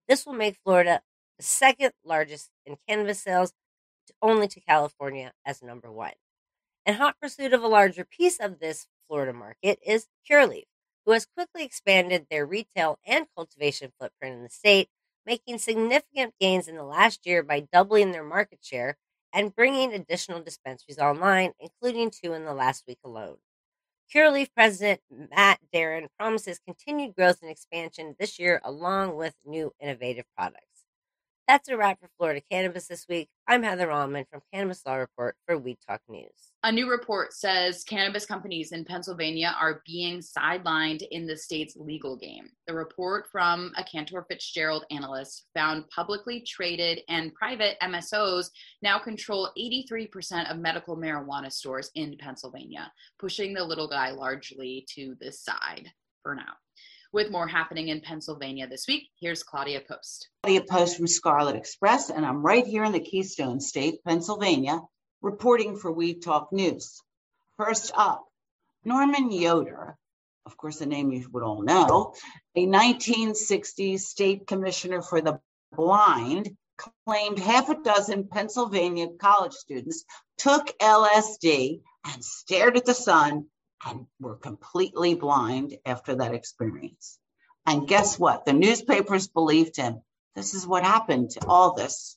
This 0.08 0.24
will 0.24 0.34
make 0.34 0.58
Florida 0.62 1.00
the 1.38 1.42
second 1.42 1.92
largest 2.04 2.50
in 2.64 2.76
cannabis 2.88 3.20
sales, 3.20 3.52
only 4.22 4.48
to 4.48 4.60
California 4.60 5.32
as 5.44 5.62
number 5.62 5.90
one. 5.90 6.12
In 6.86 6.94
hot 6.94 7.20
pursuit 7.20 7.52
of 7.52 7.64
a 7.64 7.68
larger 7.68 8.04
piece 8.04 8.38
of 8.38 8.60
this 8.60 8.86
Florida 9.08 9.32
market 9.32 9.80
is 9.84 10.06
Curaleaf, 10.24 10.66
who 11.04 11.10
has 11.12 11.26
quickly 11.26 11.64
expanded 11.64 12.28
their 12.30 12.46
retail 12.46 13.00
and 13.04 13.26
cultivation 13.34 13.92
footprint 13.98 14.36
in 14.36 14.42
the 14.44 14.48
state, 14.48 14.88
making 15.26 15.58
significant 15.58 16.34
gains 16.40 16.68
in 16.68 16.76
the 16.76 16.84
last 16.84 17.26
year 17.26 17.42
by 17.42 17.58
doubling 17.72 18.12
their 18.12 18.22
market 18.22 18.60
share 18.62 18.96
and 19.32 19.54
bringing 19.54 19.92
additional 19.92 20.40
dispensaries 20.40 21.00
online, 21.00 21.54
including 21.58 22.08
two 22.08 22.32
in 22.34 22.44
the 22.44 22.54
last 22.54 22.84
week 22.86 23.00
alone. 23.04 23.38
Curaleaf 24.14 24.54
President 24.54 25.00
Matt 25.10 25.58
Darin 25.72 26.08
promises 26.16 26.60
continued 26.64 27.16
growth 27.16 27.42
and 27.42 27.50
expansion 27.50 28.14
this 28.18 28.38
year, 28.38 28.60
along 28.64 29.16
with 29.16 29.34
new 29.44 29.74
innovative 29.80 30.26
products. 30.36 30.75
That's 31.48 31.68
a 31.68 31.76
wrap 31.76 32.00
for 32.00 32.08
Florida 32.18 32.42
Cannabis 32.50 32.88
this 32.88 33.06
week. 33.08 33.28
I'm 33.46 33.62
Heather 33.62 33.88
Allman 33.92 34.24
from 34.28 34.40
Cannabis 34.52 34.84
Law 34.84 34.96
Report 34.96 35.36
for 35.46 35.56
Weed 35.56 35.78
Talk 35.88 36.00
News. 36.08 36.50
A 36.64 36.72
new 36.72 36.90
report 36.90 37.34
says 37.34 37.84
cannabis 37.84 38.26
companies 38.26 38.72
in 38.72 38.84
Pennsylvania 38.84 39.54
are 39.60 39.80
being 39.86 40.18
sidelined 40.18 41.06
in 41.12 41.24
the 41.24 41.36
state's 41.36 41.76
legal 41.76 42.16
game. 42.16 42.50
The 42.66 42.74
report 42.74 43.28
from 43.30 43.70
a 43.76 43.84
Cantor 43.84 44.26
Fitzgerald 44.28 44.86
analyst 44.90 45.44
found 45.54 45.88
publicly 45.90 46.40
traded 46.40 47.02
and 47.08 47.32
private 47.32 47.78
MSOs 47.80 48.50
now 48.82 48.98
control 48.98 49.52
83% 49.56 50.50
of 50.50 50.58
medical 50.58 50.96
marijuana 50.96 51.52
stores 51.52 51.92
in 51.94 52.16
Pennsylvania, 52.18 52.90
pushing 53.20 53.54
the 53.54 53.62
little 53.62 53.88
guy 53.88 54.10
largely 54.10 54.84
to 54.96 55.14
the 55.20 55.30
side 55.30 55.92
for 56.24 56.34
now. 56.34 56.54
With 57.16 57.30
more 57.30 57.48
happening 57.48 57.88
in 57.88 58.02
Pennsylvania 58.02 58.68
this 58.68 58.86
week, 58.86 59.08
here's 59.18 59.42
Claudia 59.42 59.80
Post. 59.88 60.28
Claudia 60.42 60.64
Post 60.68 60.98
from 60.98 61.06
Scarlet 61.06 61.56
Express, 61.56 62.10
and 62.10 62.26
I'm 62.26 62.44
right 62.44 62.66
here 62.66 62.84
in 62.84 62.92
the 62.92 63.00
Keystone 63.00 63.58
State, 63.58 64.04
Pennsylvania, 64.04 64.82
reporting 65.22 65.78
for 65.78 65.90
Weed 65.90 66.20
Talk 66.20 66.52
News. 66.52 67.00
First 67.56 67.90
up, 67.96 68.26
Norman 68.84 69.32
Yoder, 69.32 69.96
of 70.44 70.58
course, 70.58 70.82
a 70.82 70.86
name 70.86 71.10
you 71.10 71.26
would 71.32 71.42
all 71.42 71.62
know, 71.62 72.12
a 72.54 72.66
1960s 72.66 74.00
state 74.00 74.46
commissioner 74.46 75.00
for 75.00 75.22
the 75.22 75.40
blind, 75.72 76.54
claimed 77.06 77.38
half 77.38 77.70
a 77.70 77.82
dozen 77.82 78.28
Pennsylvania 78.28 79.06
college 79.18 79.54
students 79.54 80.04
took 80.36 80.66
LSD 80.80 81.80
and 82.12 82.22
stared 82.22 82.76
at 82.76 82.84
the 82.84 82.92
sun 82.92 83.46
and 83.84 84.06
were 84.20 84.36
completely 84.36 85.14
blind 85.14 85.76
after 85.84 86.14
that 86.16 86.34
experience. 86.34 87.18
And 87.66 87.88
guess 87.88 88.18
what? 88.18 88.44
The 88.44 88.52
newspapers 88.52 89.28
believed 89.28 89.76
him. 89.76 90.00
This 90.34 90.54
is 90.54 90.66
what 90.66 90.84
happened 90.84 91.30
to 91.30 91.46
all 91.46 91.74
this. 91.74 92.16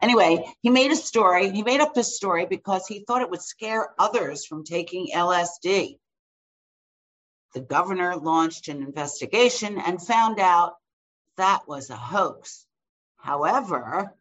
Anyway, 0.00 0.44
he 0.60 0.70
made 0.70 0.90
a 0.90 0.96
story. 0.96 1.50
He 1.50 1.62
made 1.62 1.80
up 1.80 1.94
this 1.94 2.16
story 2.16 2.46
because 2.46 2.86
he 2.86 3.04
thought 3.04 3.22
it 3.22 3.30
would 3.30 3.42
scare 3.42 3.94
others 3.98 4.44
from 4.44 4.64
taking 4.64 5.08
LSD. 5.14 5.98
The 7.54 7.60
governor 7.60 8.16
launched 8.16 8.68
an 8.68 8.82
investigation 8.82 9.78
and 9.78 10.02
found 10.02 10.40
out 10.40 10.74
that 11.36 11.66
was 11.66 11.90
a 11.90 11.96
hoax. 11.96 12.66
However, 13.16 14.14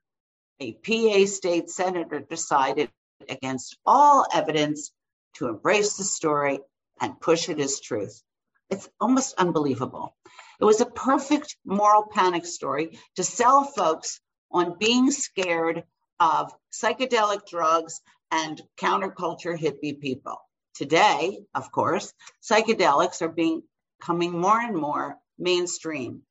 a 0.60 0.74
PA 0.74 1.26
state 1.26 1.70
senator 1.70 2.20
decided 2.20 2.90
against 3.28 3.78
all 3.86 4.26
evidence 4.34 4.92
to 5.36 5.48
embrace 5.48 5.98
the 5.98 6.04
story 6.04 6.60
and 7.00 7.20
push 7.20 7.50
it 7.50 7.60
as 7.60 7.80
truth. 7.80 8.22
It's 8.70 8.90
almost 9.00 9.36
unbelievable. 9.38 10.16
It 10.60 10.66
was 10.66 10.82
a 10.82 10.86
perfect 10.86 11.58
moral 11.66 12.08
panic 12.12 12.46
story 12.46 13.00
to 13.16 13.24
sell 13.24 13.64
folks 13.64 14.20
on 14.52 14.78
being 14.80 15.12
scared 15.12 15.84
of 16.20 16.54
psychedelic 16.72 17.48
drugs 17.48 18.02
and 18.32 18.62
counterculture 18.78 19.58
hippie 19.58 20.00
people. 20.00 20.38
Today, 20.76 21.40
of 21.54 21.72
course, 21.72 22.14
psychedelics 22.42 23.22
are 23.22 23.30
being 23.30 23.64
becoming 24.04 24.38
more 24.38 24.60
and 24.60 24.76
more 24.76 25.18
mainstream. 25.40 26.24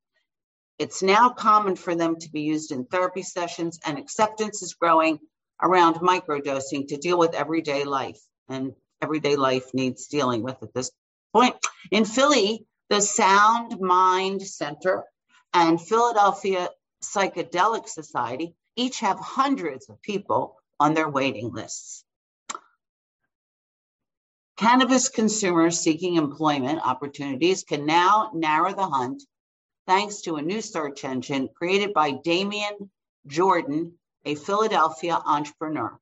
It's 0.79 1.03
now 1.03 1.31
common 1.31 1.75
for 1.77 1.95
them 1.95 2.17
to 2.17 2.31
be 2.31 2.43
used 2.43 2.71
in 2.71 2.85
therapy 2.85 3.23
sessions, 3.23 3.79
and 3.87 3.99
acceptance 3.99 4.63
is 4.63 4.75
growing 4.75 5.19
around 5.63 5.95
microdosing 5.95 6.89
to 6.89 6.99
deal 6.99 7.19
with 7.19 7.35
everyday 7.35 7.85
life. 7.85 8.21
And 8.49 8.75
everyday 9.03 9.37
life 9.37 9.75
needs 9.75 10.07
dealing 10.07 10.43
with 10.43 10.63
at 10.63 10.73
this 10.73 10.91
point. 11.33 11.57
In 11.91 12.05
Philly, 12.05 12.67
the 12.89 13.01
Sound 13.01 13.81
Mind 13.81 14.43
Center 14.43 15.05
and 15.53 15.81
Philadelphia 15.81 16.69
Psychedelic 17.03 17.89
Society 17.89 18.55
each 18.77 19.01
have 19.01 19.19
hundreds 19.19 19.89
of 19.89 20.01
people 20.01 20.57
on 20.79 20.95
their 20.95 21.09
waiting 21.09 21.53
lists. 21.53 22.05
Cannabis 24.57 25.09
consumers 25.09 25.81
seeking 25.81 26.15
employment 26.15 26.81
opportunities 26.85 27.65
can 27.65 27.85
now 27.85 28.31
narrow 28.33 28.73
the 28.73 28.87
hunt 28.87 29.23
thanks 29.87 30.21
to 30.23 30.37
a 30.37 30.43
new 30.43 30.61
search 30.61 31.05
engine 31.05 31.49
created 31.57 31.93
by 31.93 32.13
Damian 32.13 32.91
Jordan, 33.27 33.99
a 34.25 34.35
Philadelphia 34.35 35.21
entrepreneur. 35.25 35.99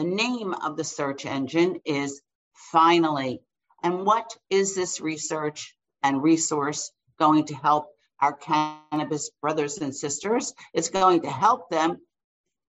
The 0.00 0.06
name 0.06 0.54
of 0.54 0.78
the 0.78 0.84
search 0.84 1.26
engine 1.26 1.82
is 1.84 2.22
Finally. 2.54 3.42
And 3.82 4.06
what 4.06 4.34
is 4.48 4.74
this 4.74 4.98
research 4.98 5.76
and 6.02 6.22
resource 6.22 6.90
going 7.18 7.44
to 7.48 7.54
help 7.54 7.90
our 8.18 8.32
cannabis 8.32 9.28
brothers 9.42 9.76
and 9.76 9.94
sisters? 9.94 10.54
It's 10.72 10.88
going 10.88 11.20
to 11.20 11.30
help 11.30 11.68
them 11.68 11.98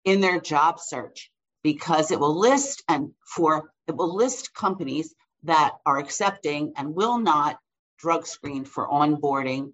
in 0.04 0.20
their 0.20 0.40
job 0.40 0.80
search 0.80 1.30
because 1.62 2.10
it 2.10 2.18
will 2.18 2.36
list 2.36 2.82
and 2.88 3.12
for 3.24 3.70
it 3.86 3.94
will 3.94 4.12
list 4.12 4.52
companies 4.52 5.14
that 5.44 5.76
are 5.86 5.98
accepting 5.98 6.72
and 6.76 6.96
will 6.96 7.18
not 7.18 7.60
drug 8.00 8.26
screen 8.26 8.64
for 8.64 8.88
onboarding 8.88 9.72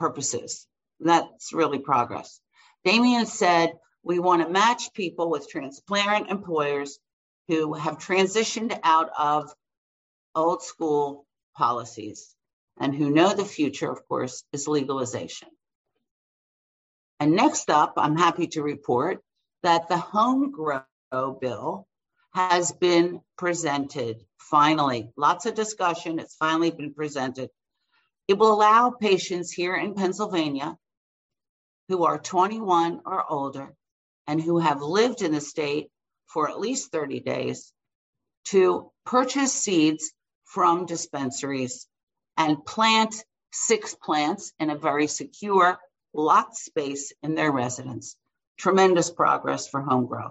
purposes. 0.00 0.66
That's 0.98 1.52
really 1.52 1.78
progress. 1.78 2.40
Damien 2.84 3.26
said 3.26 3.70
we 4.02 4.18
want 4.18 4.42
to 4.42 4.48
match 4.48 4.92
people 4.94 5.30
with 5.30 5.48
transparent 5.48 6.30
employers 6.30 6.98
who 7.48 7.74
have 7.74 7.98
transitioned 7.98 8.78
out 8.82 9.10
of 9.16 9.52
old 10.34 10.62
school 10.62 11.26
policies 11.56 12.34
and 12.80 12.94
who 12.94 13.10
know 13.10 13.34
the 13.34 13.44
future, 13.44 13.90
of 13.90 14.06
course, 14.08 14.44
is 14.52 14.66
legalization. 14.66 15.48
And 17.20 17.32
next 17.32 17.70
up, 17.70 17.94
I'm 17.96 18.16
happy 18.16 18.48
to 18.48 18.62
report 18.62 19.22
that 19.62 19.88
the 19.88 19.98
home 19.98 20.50
grow 20.50 20.82
bill 21.40 21.86
has 22.34 22.72
been 22.72 23.20
presented 23.36 24.24
finally. 24.38 25.10
Lots 25.16 25.46
of 25.46 25.54
discussion. 25.54 26.18
It's 26.18 26.34
finally 26.34 26.70
been 26.70 26.94
presented. 26.94 27.50
It 28.26 28.38
will 28.38 28.52
allow 28.52 28.90
patients 28.90 29.52
here 29.52 29.76
in 29.76 29.94
Pennsylvania 29.94 30.76
who 31.88 32.04
are 32.04 32.18
21 32.18 33.02
or 33.04 33.30
older 33.30 33.74
and 34.26 34.40
who 34.40 34.58
have 34.58 34.82
lived 34.82 35.22
in 35.22 35.32
the 35.32 35.40
state 35.40 35.88
for 36.26 36.48
at 36.48 36.60
least 36.60 36.92
30 36.92 37.20
days 37.20 37.72
to 38.46 38.90
purchase 39.04 39.52
seeds 39.52 40.12
from 40.44 40.86
dispensaries 40.86 41.86
and 42.36 42.64
plant 42.64 43.14
six 43.52 43.94
plants 43.94 44.52
in 44.58 44.70
a 44.70 44.78
very 44.78 45.06
secure, 45.06 45.78
locked 46.14 46.56
space 46.56 47.12
in 47.22 47.34
their 47.34 47.52
residence. 47.52 48.16
Tremendous 48.58 49.10
progress 49.10 49.68
for 49.68 49.82
home 49.82 50.06
grow. 50.06 50.30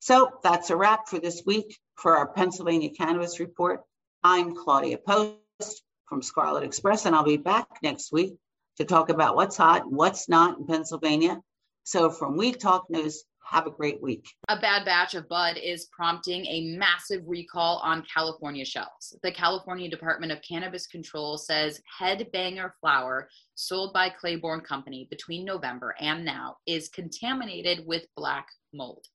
So 0.00 0.30
that's 0.42 0.70
a 0.70 0.76
wrap 0.76 1.08
for 1.08 1.18
this 1.18 1.42
week 1.44 1.78
for 1.96 2.16
our 2.16 2.28
Pennsylvania 2.28 2.90
Cannabis 2.90 3.38
Report. 3.38 3.82
I'm 4.22 4.54
Claudia 4.54 4.98
Post 4.98 5.82
from 6.06 6.22
Scarlet 6.22 6.64
Express, 6.64 7.06
and 7.06 7.14
I'll 7.14 7.24
be 7.24 7.36
back 7.36 7.68
next 7.82 8.12
week 8.12 8.34
to 8.78 8.84
talk 8.84 9.10
about 9.10 9.36
what's 9.36 9.56
hot 9.56 9.90
what's 9.90 10.28
not 10.28 10.58
in 10.58 10.66
Pennsylvania. 10.66 11.40
So 11.84 12.10
from 12.10 12.36
Weed 12.36 12.60
Talk 12.60 12.86
News, 12.90 13.24
have 13.50 13.66
a 13.66 13.70
great 13.70 14.00
week. 14.00 14.24
A 14.48 14.60
bad 14.60 14.84
batch 14.84 15.14
of 15.14 15.28
bud 15.28 15.56
is 15.56 15.88
prompting 15.90 16.46
a 16.46 16.76
massive 16.76 17.22
recall 17.26 17.78
on 17.78 18.04
California 18.12 18.64
shelves. 18.64 19.16
The 19.24 19.32
California 19.32 19.90
Department 19.90 20.30
of 20.30 20.40
Cannabis 20.42 20.86
Control 20.86 21.36
says 21.36 21.80
Headbanger 22.00 22.72
flower 22.80 23.28
sold 23.56 23.92
by 23.92 24.08
Claiborne 24.08 24.60
Company 24.60 25.08
between 25.10 25.44
November 25.44 25.96
and 26.00 26.24
now 26.24 26.58
is 26.66 26.88
contaminated 26.90 27.84
with 27.86 28.06
black 28.16 28.46
mold. 28.72 29.06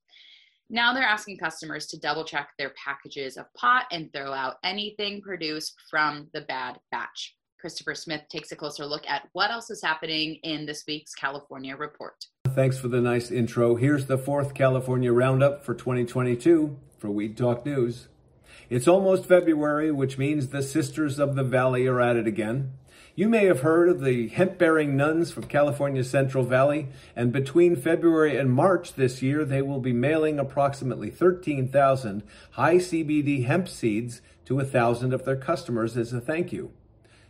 Now 0.69 0.93
they're 0.93 1.03
asking 1.03 1.37
customers 1.37 1.85
to 1.87 1.99
double 1.99 2.25
check 2.25 2.49
their 2.57 2.73
packages 2.83 3.37
of 3.37 3.45
pot 3.53 3.85
and 3.91 4.11
throw 4.11 4.33
out 4.33 4.55
anything 4.63 5.21
produced 5.21 5.75
from 5.89 6.27
the 6.33 6.41
bad 6.41 6.77
batch. 6.91 7.35
Christopher 7.61 7.95
Smith 7.95 8.23
takes 8.29 8.51
a 8.51 8.55
closer 8.55 8.85
look 8.85 9.07
at 9.07 9.29
what 9.33 9.51
else 9.51 9.69
is 9.69 9.81
happening 9.81 10.39
in 10.43 10.65
this 10.65 10.83
week's 10.87 11.15
California 11.15 11.75
report. 11.75 12.25
Thanks 12.55 12.77
for 12.77 12.87
the 12.87 13.01
nice 13.01 13.31
intro. 13.31 13.75
Here's 13.75 14.05
the 14.05 14.17
fourth 14.17 14.53
California 14.53 15.11
Roundup 15.11 15.65
for 15.65 15.73
2022 15.73 16.77
for 16.97 17.09
Weed 17.09 17.35
Talk 17.35 17.65
News. 17.65 18.07
It's 18.69 18.87
almost 18.87 19.25
February, 19.25 19.91
which 19.91 20.17
means 20.17 20.47
the 20.47 20.63
Sisters 20.63 21.19
of 21.19 21.35
the 21.35 21.43
Valley 21.43 21.85
are 21.85 21.99
at 21.99 22.15
it 22.15 22.27
again. 22.27 22.71
You 23.13 23.27
may 23.27 23.43
have 23.47 23.59
heard 23.59 23.89
of 23.89 23.99
the 23.99 24.29
hemp 24.29 24.57
bearing 24.57 24.95
nuns 24.95 25.31
from 25.31 25.43
California's 25.43 26.09
Central 26.09 26.45
Valley, 26.45 26.87
and 27.13 27.33
between 27.33 27.75
February 27.75 28.37
and 28.37 28.53
March 28.53 28.93
this 28.93 29.21
year, 29.21 29.43
they 29.43 29.61
will 29.61 29.81
be 29.81 29.91
mailing 29.91 30.39
approximately 30.39 31.09
13,000 31.09 32.23
high 32.51 32.77
CBD 32.77 33.43
hemp 33.43 33.67
seeds 33.67 34.21
to 34.45 34.61
a 34.61 34.65
thousand 34.65 35.13
of 35.13 35.25
their 35.25 35.35
customers 35.35 35.97
as 35.97 36.13
a 36.13 36.21
thank 36.21 36.53
you. 36.53 36.71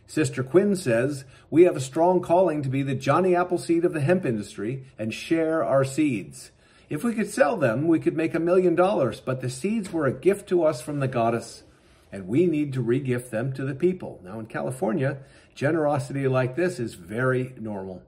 Sister 0.06 0.42
Quinn 0.42 0.76
says, 0.76 1.24
We 1.50 1.64
have 1.64 1.76
a 1.76 1.80
strong 1.80 2.20
calling 2.20 2.62
to 2.62 2.68
be 2.68 2.82
the 2.82 2.94
Johnny 2.94 3.34
Appleseed 3.34 3.84
of 3.84 3.92
the 3.92 4.00
hemp 4.00 4.24
industry 4.24 4.84
and 4.98 5.12
share 5.12 5.64
our 5.64 5.84
seeds. 5.84 6.52
If 6.88 7.02
we 7.02 7.14
could 7.14 7.30
sell 7.30 7.56
them, 7.56 7.88
we 7.88 7.98
could 7.98 8.16
make 8.16 8.34
a 8.34 8.40
million 8.40 8.74
dollars, 8.76 9.20
but 9.20 9.40
the 9.40 9.50
seeds 9.50 9.92
were 9.92 10.06
a 10.06 10.12
gift 10.12 10.48
to 10.50 10.62
us 10.62 10.80
from 10.80 11.00
the 11.00 11.08
goddess, 11.08 11.64
and 12.12 12.28
we 12.28 12.46
need 12.46 12.72
to 12.74 12.82
regift 12.82 13.30
them 13.30 13.52
to 13.54 13.64
the 13.64 13.74
people. 13.74 14.20
Now, 14.22 14.38
in 14.38 14.46
California, 14.46 15.18
Generosity 15.56 16.28
like 16.28 16.54
this 16.54 16.78
is 16.78 16.94
very 16.94 17.54
normal. 17.58 18.02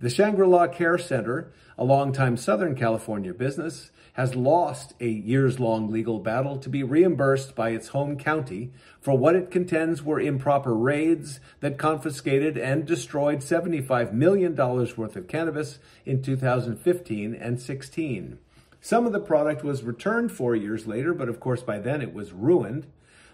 The 0.00 0.08
Shangri 0.08 0.46
La 0.46 0.68
Care 0.68 0.96
Center, 0.96 1.52
a 1.76 1.82
longtime 1.82 2.36
Southern 2.36 2.76
California 2.76 3.34
business, 3.34 3.90
has 4.18 4.34
lost 4.34 4.94
a 4.98 5.06
years 5.08 5.60
long 5.60 5.92
legal 5.92 6.18
battle 6.18 6.58
to 6.58 6.68
be 6.68 6.82
reimbursed 6.82 7.54
by 7.54 7.70
its 7.70 7.88
home 7.88 8.18
county 8.18 8.68
for 9.00 9.16
what 9.16 9.36
it 9.36 9.48
contends 9.48 10.02
were 10.02 10.18
improper 10.18 10.74
raids 10.74 11.38
that 11.60 11.78
confiscated 11.78 12.58
and 12.58 12.84
destroyed 12.84 13.38
$75 13.38 14.12
million 14.12 14.56
worth 14.56 15.14
of 15.14 15.28
cannabis 15.28 15.78
in 16.04 16.20
2015 16.20 17.32
and 17.32 17.60
16. 17.60 18.38
Some 18.80 19.06
of 19.06 19.12
the 19.12 19.20
product 19.20 19.62
was 19.62 19.84
returned 19.84 20.32
four 20.32 20.56
years 20.56 20.88
later, 20.88 21.14
but 21.14 21.28
of 21.28 21.38
course 21.38 21.62
by 21.62 21.78
then 21.78 22.02
it 22.02 22.12
was 22.12 22.32
ruined. 22.32 22.88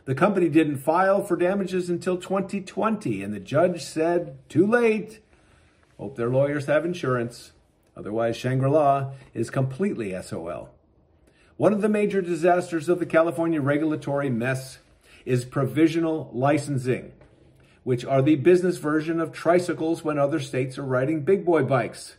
The 0.04 0.14
company 0.14 0.50
didn't 0.50 0.76
file 0.76 1.24
for 1.24 1.36
damages 1.36 1.88
until 1.88 2.18
2020, 2.18 3.22
and 3.22 3.32
the 3.32 3.40
judge 3.40 3.82
said, 3.82 4.36
too 4.50 4.66
late. 4.66 5.20
Hope 5.96 6.16
their 6.16 6.28
lawyers 6.28 6.66
have 6.66 6.84
insurance. 6.84 7.52
Otherwise, 7.96 8.36
Shangri 8.36 8.68
La 8.68 9.12
is 9.32 9.48
completely 9.48 10.14
SOL. 10.20 10.73
One 11.56 11.72
of 11.72 11.82
the 11.82 11.88
major 11.88 12.20
disasters 12.20 12.88
of 12.88 12.98
the 12.98 13.06
California 13.06 13.60
regulatory 13.60 14.28
mess 14.28 14.78
is 15.24 15.44
provisional 15.44 16.28
licensing, 16.32 17.12
which 17.84 18.04
are 18.04 18.22
the 18.22 18.34
business 18.34 18.78
version 18.78 19.20
of 19.20 19.30
tricycles 19.30 20.02
when 20.02 20.18
other 20.18 20.40
states 20.40 20.78
are 20.78 20.84
riding 20.84 21.22
big 21.22 21.44
boy 21.44 21.62
bikes. 21.62 22.16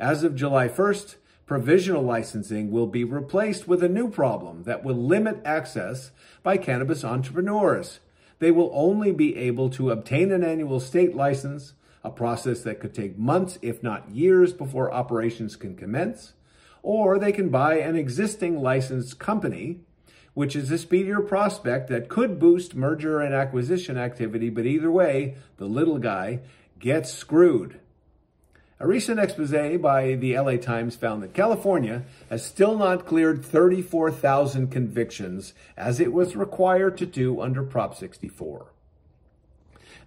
As 0.00 0.24
of 0.24 0.34
July 0.34 0.66
1st, 0.66 1.14
provisional 1.46 2.02
licensing 2.02 2.72
will 2.72 2.88
be 2.88 3.04
replaced 3.04 3.68
with 3.68 3.84
a 3.84 3.88
new 3.88 4.10
problem 4.10 4.64
that 4.64 4.82
will 4.82 4.96
limit 4.96 5.40
access 5.44 6.10
by 6.42 6.56
cannabis 6.56 7.04
entrepreneurs. 7.04 8.00
They 8.40 8.50
will 8.50 8.72
only 8.74 9.12
be 9.12 9.36
able 9.36 9.70
to 9.70 9.92
obtain 9.92 10.32
an 10.32 10.42
annual 10.42 10.80
state 10.80 11.14
license, 11.14 11.74
a 12.02 12.10
process 12.10 12.62
that 12.62 12.80
could 12.80 12.94
take 12.94 13.16
months, 13.16 13.60
if 13.62 13.80
not 13.80 14.10
years, 14.10 14.52
before 14.52 14.92
operations 14.92 15.54
can 15.54 15.76
commence, 15.76 16.32
or 16.82 17.18
they 17.18 17.32
can 17.32 17.48
buy 17.48 17.76
an 17.76 17.96
existing 17.96 18.60
licensed 18.60 19.18
company, 19.18 19.80
which 20.34 20.56
is 20.56 20.70
a 20.70 20.78
speedier 20.78 21.20
prospect 21.20 21.88
that 21.88 22.08
could 22.08 22.38
boost 22.38 22.74
merger 22.74 23.20
and 23.20 23.34
acquisition 23.34 23.96
activity, 23.96 24.50
but 24.50 24.66
either 24.66 24.90
way, 24.90 25.36
the 25.58 25.66
little 25.66 25.98
guy 25.98 26.40
gets 26.78 27.12
screwed. 27.12 27.78
A 28.80 28.86
recent 28.86 29.20
expose 29.20 29.52
by 29.80 30.14
the 30.14 30.36
LA 30.36 30.56
Times 30.56 30.96
found 30.96 31.22
that 31.22 31.34
California 31.34 32.02
has 32.28 32.44
still 32.44 32.76
not 32.76 33.06
cleared 33.06 33.44
34,000 33.44 34.72
convictions 34.72 35.54
as 35.76 36.00
it 36.00 36.12
was 36.12 36.34
required 36.34 36.98
to 36.98 37.06
do 37.06 37.40
under 37.40 37.62
Prop 37.62 37.94
64. 37.94 38.72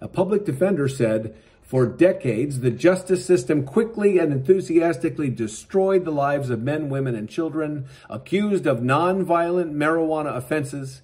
A 0.01 0.09
public 0.09 0.43
defender 0.43 0.89
said, 0.89 1.37
for 1.65 1.87
decades, 1.87 2.59
the 2.59 2.69
justice 2.69 3.25
system 3.25 3.63
quickly 3.63 4.19
and 4.19 4.31
enthusiastically 4.31 5.29
destroyed 5.29 6.05
the 6.05 6.11
lives 6.11 6.51
of 6.51 6.61
men, 6.61 6.89
women, 6.89 7.15
and 7.15 7.27
children 7.27 7.87
accused 8.07 8.67
of 8.67 8.79
nonviolent 8.79 9.73
marijuana 9.73 10.35
offenses, 10.35 11.01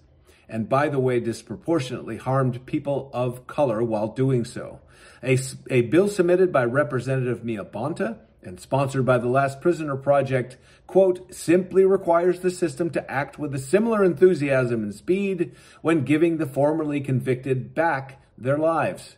and 0.47 0.69
by 0.69 0.87
the 0.87 0.99
way, 0.99 1.19
disproportionately 1.19 2.17
harmed 2.17 2.65
people 2.67 3.09
of 3.11 3.47
color 3.47 3.83
while 3.83 4.07
doing 4.07 4.45
so. 4.45 4.79
A, 5.23 5.37
a 5.69 5.81
bill 5.81 6.07
submitted 6.07 6.51
by 6.51 6.63
Representative 6.65 7.43
Mia 7.43 7.65
Bonta 7.65 8.19
and 8.43 8.59
sponsored 8.59 9.05
by 9.05 9.17
the 9.17 9.27
Last 9.27 9.61
Prisoner 9.61 9.95
Project, 9.95 10.57
quote, 10.87 11.33
simply 11.33 11.85
requires 11.85 12.39
the 12.39 12.51
system 12.51 12.89
to 12.91 13.11
act 13.11 13.39
with 13.39 13.53
a 13.53 13.59
similar 13.59 14.03
enthusiasm 14.03 14.83
and 14.83 14.93
speed 14.93 15.55
when 15.81 16.03
giving 16.03 16.37
the 16.37 16.45
formerly 16.45 17.01
convicted 17.01 17.73
back 17.73 18.21
their 18.37 18.57
lives. 18.57 19.15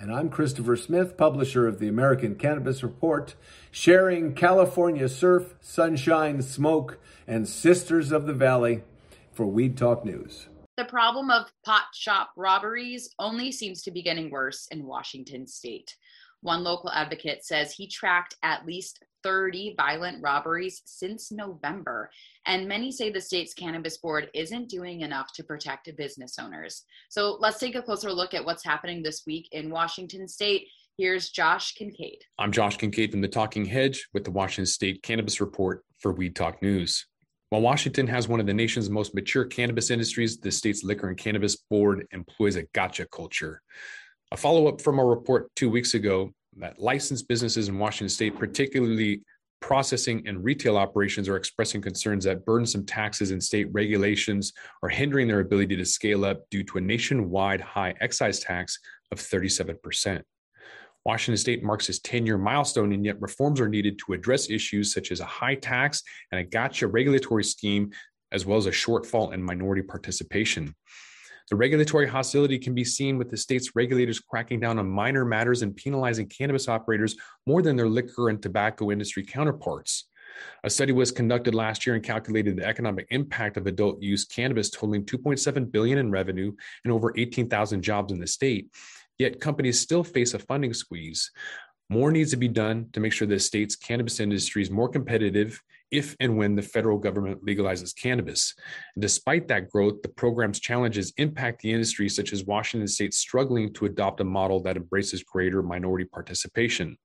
And 0.00 0.12
I'm 0.12 0.28
Christopher 0.28 0.76
Smith, 0.76 1.16
publisher 1.16 1.66
of 1.66 1.80
the 1.80 1.88
American 1.88 2.36
Cannabis 2.36 2.84
Report, 2.84 3.34
sharing 3.72 4.32
California 4.32 5.08
surf, 5.08 5.56
sunshine, 5.60 6.40
smoke, 6.40 7.00
and 7.26 7.48
Sisters 7.48 8.12
of 8.12 8.26
the 8.26 8.32
Valley 8.32 8.84
for 9.32 9.46
Weed 9.46 9.76
Talk 9.76 10.04
News. 10.04 10.46
The 10.76 10.84
problem 10.84 11.32
of 11.32 11.50
pot 11.64 11.86
shop 11.94 12.30
robberies 12.36 13.12
only 13.18 13.50
seems 13.50 13.82
to 13.82 13.90
be 13.90 14.00
getting 14.00 14.30
worse 14.30 14.68
in 14.70 14.86
Washington 14.86 15.48
state. 15.48 15.96
One 16.42 16.62
local 16.62 16.92
advocate 16.92 17.44
says 17.44 17.72
he 17.72 17.88
tracked 17.88 18.36
at 18.44 18.64
least 18.64 19.02
30 19.22 19.74
violent 19.76 20.22
robberies 20.22 20.82
since 20.84 21.30
November, 21.32 22.10
and 22.46 22.68
many 22.68 22.90
say 22.90 23.10
the 23.10 23.20
state's 23.20 23.54
cannabis 23.54 23.98
board 23.98 24.28
isn't 24.34 24.68
doing 24.68 25.00
enough 25.00 25.32
to 25.34 25.44
protect 25.44 25.94
business 25.96 26.38
owners. 26.38 26.84
So 27.08 27.36
let's 27.40 27.58
take 27.58 27.74
a 27.74 27.82
closer 27.82 28.12
look 28.12 28.34
at 28.34 28.44
what's 28.44 28.64
happening 28.64 29.02
this 29.02 29.24
week 29.26 29.48
in 29.52 29.70
Washington 29.70 30.28
state. 30.28 30.68
Here's 30.96 31.30
Josh 31.30 31.74
Kincaid. 31.74 32.24
I'm 32.38 32.50
Josh 32.50 32.76
Kincaid 32.76 33.12
from 33.12 33.20
the 33.20 33.28
Talking 33.28 33.64
Hedge 33.64 34.08
with 34.12 34.24
the 34.24 34.32
Washington 34.32 34.66
State 34.66 35.02
Cannabis 35.02 35.40
Report 35.40 35.84
for 36.00 36.12
Weed 36.12 36.34
Talk 36.34 36.60
News. 36.60 37.06
While 37.50 37.62
Washington 37.62 38.06
has 38.08 38.28
one 38.28 38.40
of 38.40 38.46
the 38.46 38.52
nation's 38.52 38.90
most 38.90 39.14
mature 39.14 39.44
cannabis 39.44 39.90
industries, 39.90 40.38
the 40.38 40.50
state's 40.50 40.84
Liquor 40.84 41.08
and 41.08 41.16
Cannabis 41.16 41.56
Board 41.56 42.06
employs 42.10 42.56
a 42.56 42.64
gotcha 42.74 43.06
culture. 43.06 43.62
A 44.32 44.36
follow 44.36 44.66
up 44.66 44.82
from 44.82 44.98
our 44.98 45.06
report 45.06 45.48
two 45.56 45.70
weeks 45.70 45.94
ago 45.94 46.32
that 46.60 46.78
licensed 46.78 47.28
businesses 47.28 47.68
in 47.68 47.78
Washington 47.78 48.08
state, 48.08 48.38
particularly 48.38 49.22
processing 49.60 50.22
and 50.26 50.44
retail 50.44 50.76
operations, 50.76 51.28
are 51.28 51.36
expressing 51.36 51.80
concerns 51.80 52.24
that 52.24 52.44
burdensome 52.44 52.84
taxes 52.86 53.30
and 53.30 53.42
state 53.42 53.68
regulations 53.72 54.52
are 54.82 54.88
hindering 54.88 55.28
their 55.28 55.40
ability 55.40 55.76
to 55.76 55.84
scale 55.84 56.24
up 56.24 56.48
due 56.50 56.62
to 56.62 56.78
a 56.78 56.80
nationwide 56.80 57.60
high 57.60 57.94
excise 58.00 58.40
tax 58.40 58.78
of 59.10 59.18
37%. 59.18 60.22
Washington 61.04 61.38
state 61.38 61.62
marks 61.62 61.88
its 61.88 62.00
10 62.00 62.26
year 62.26 62.38
milestone, 62.38 62.92
and 62.92 63.04
yet 63.04 63.20
reforms 63.20 63.60
are 63.60 63.68
needed 63.68 63.98
to 63.98 64.12
address 64.12 64.50
issues 64.50 64.92
such 64.92 65.10
as 65.10 65.20
a 65.20 65.24
high 65.24 65.54
tax 65.54 66.02
and 66.32 66.40
a 66.40 66.44
gotcha 66.44 66.86
regulatory 66.86 67.44
scheme, 67.44 67.90
as 68.32 68.44
well 68.44 68.58
as 68.58 68.66
a 68.66 68.70
shortfall 68.70 69.32
in 69.32 69.42
minority 69.42 69.82
participation. 69.82 70.74
The 71.50 71.56
regulatory 71.56 72.06
hostility 72.06 72.58
can 72.58 72.74
be 72.74 72.84
seen 72.84 73.16
with 73.16 73.30
the 73.30 73.36
state's 73.36 73.74
regulators 73.74 74.20
cracking 74.20 74.60
down 74.60 74.78
on 74.78 74.88
minor 74.88 75.24
matters 75.24 75.62
and 75.62 75.74
penalizing 75.74 76.28
cannabis 76.28 76.68
operators 76.68 77.16
more 77.46 77.62
than 77.62 77.74
their 77.74 77.88
liquor 77.88 78.28
and 78.28 78.42
tobacco 78.42 78.90
industry 78.90 79.24
counterparts. 79.24 80.08
A 80.64 80.70
study 80.70 80.92
was 80.92 81.10
conducted 81.10 81.54
last 81.54 81.86
year 81.86 81.94
and 81.94 82.04
calculated 82.04 82.56
the 82.56 82.66
economic 82.66 83.06
impact 83.10 83.56
of 83.56 83.66
adult 83.66 84.02
use 84.02 84.26
cannabis 84.26 84.68
totaling 84.70 85.04
2.7 85.04 85.72
billion 85.72 85.98
in 85.98 86.10
revenue 86.10 86.52
and 86.84 86.92
over 86.92 87.14
18,000 87.16 87.82
jobs 87.82 88.12
in 88.12 88.20
the 88.20 88.26
state. 88.26 88.70
Yet 89.18 89.40
companies 89.40 89.80
still 89.80 90.04
face 90.04 90.34
a 90.34 90.38
funding 90.38 90.74
squeeze. 90.74 91.30
More 91.88 92.12
needs 92.12 92.30
to 92.32 92.36
be 92.36 92.48
done 92.48 92.88
to 92.92 93.00
make 93.00 93.12
sure 93.12 93.26
the 93.26 93.40
state's 93.40 93.74
cannabis 93.74 94.20
industry 94.20 94.60
is 94.60 94.70
more 94.70 94.88
competitive 94.88 95.60
if 95.90 96.16
and 96.20 96.36
when 96.36 96.54
the 96.54 96.62
federal 96.62 96.98
government 96.98 97.44
legalizes 97.44 97.94
cannabis. 97.94 98.54
And 98.94 99.02
despite 99.02 99.48
that 99.48 99.70
growth, 99.70 100.02
the 100.02 100.08
program's 100.08 100.60
challenges 100.60 101.12
impact 101.16 101.62
the 101.62 101.72
industry, 101.72 102.08
such 102.08 102.32
as 102.32 102.44
Washington 102.44 102.88
state 102.88 103.14
struggling 103.14 103.72
to 103.74 103.86
adopt 103.86 104.20
a 104.20 104.24
model 104.24 104.60
that 104.62 104.76
embraces 104.76 105.22
greater 105.22 105.62
minority 105.62 106.04
participation. 106.04 106.96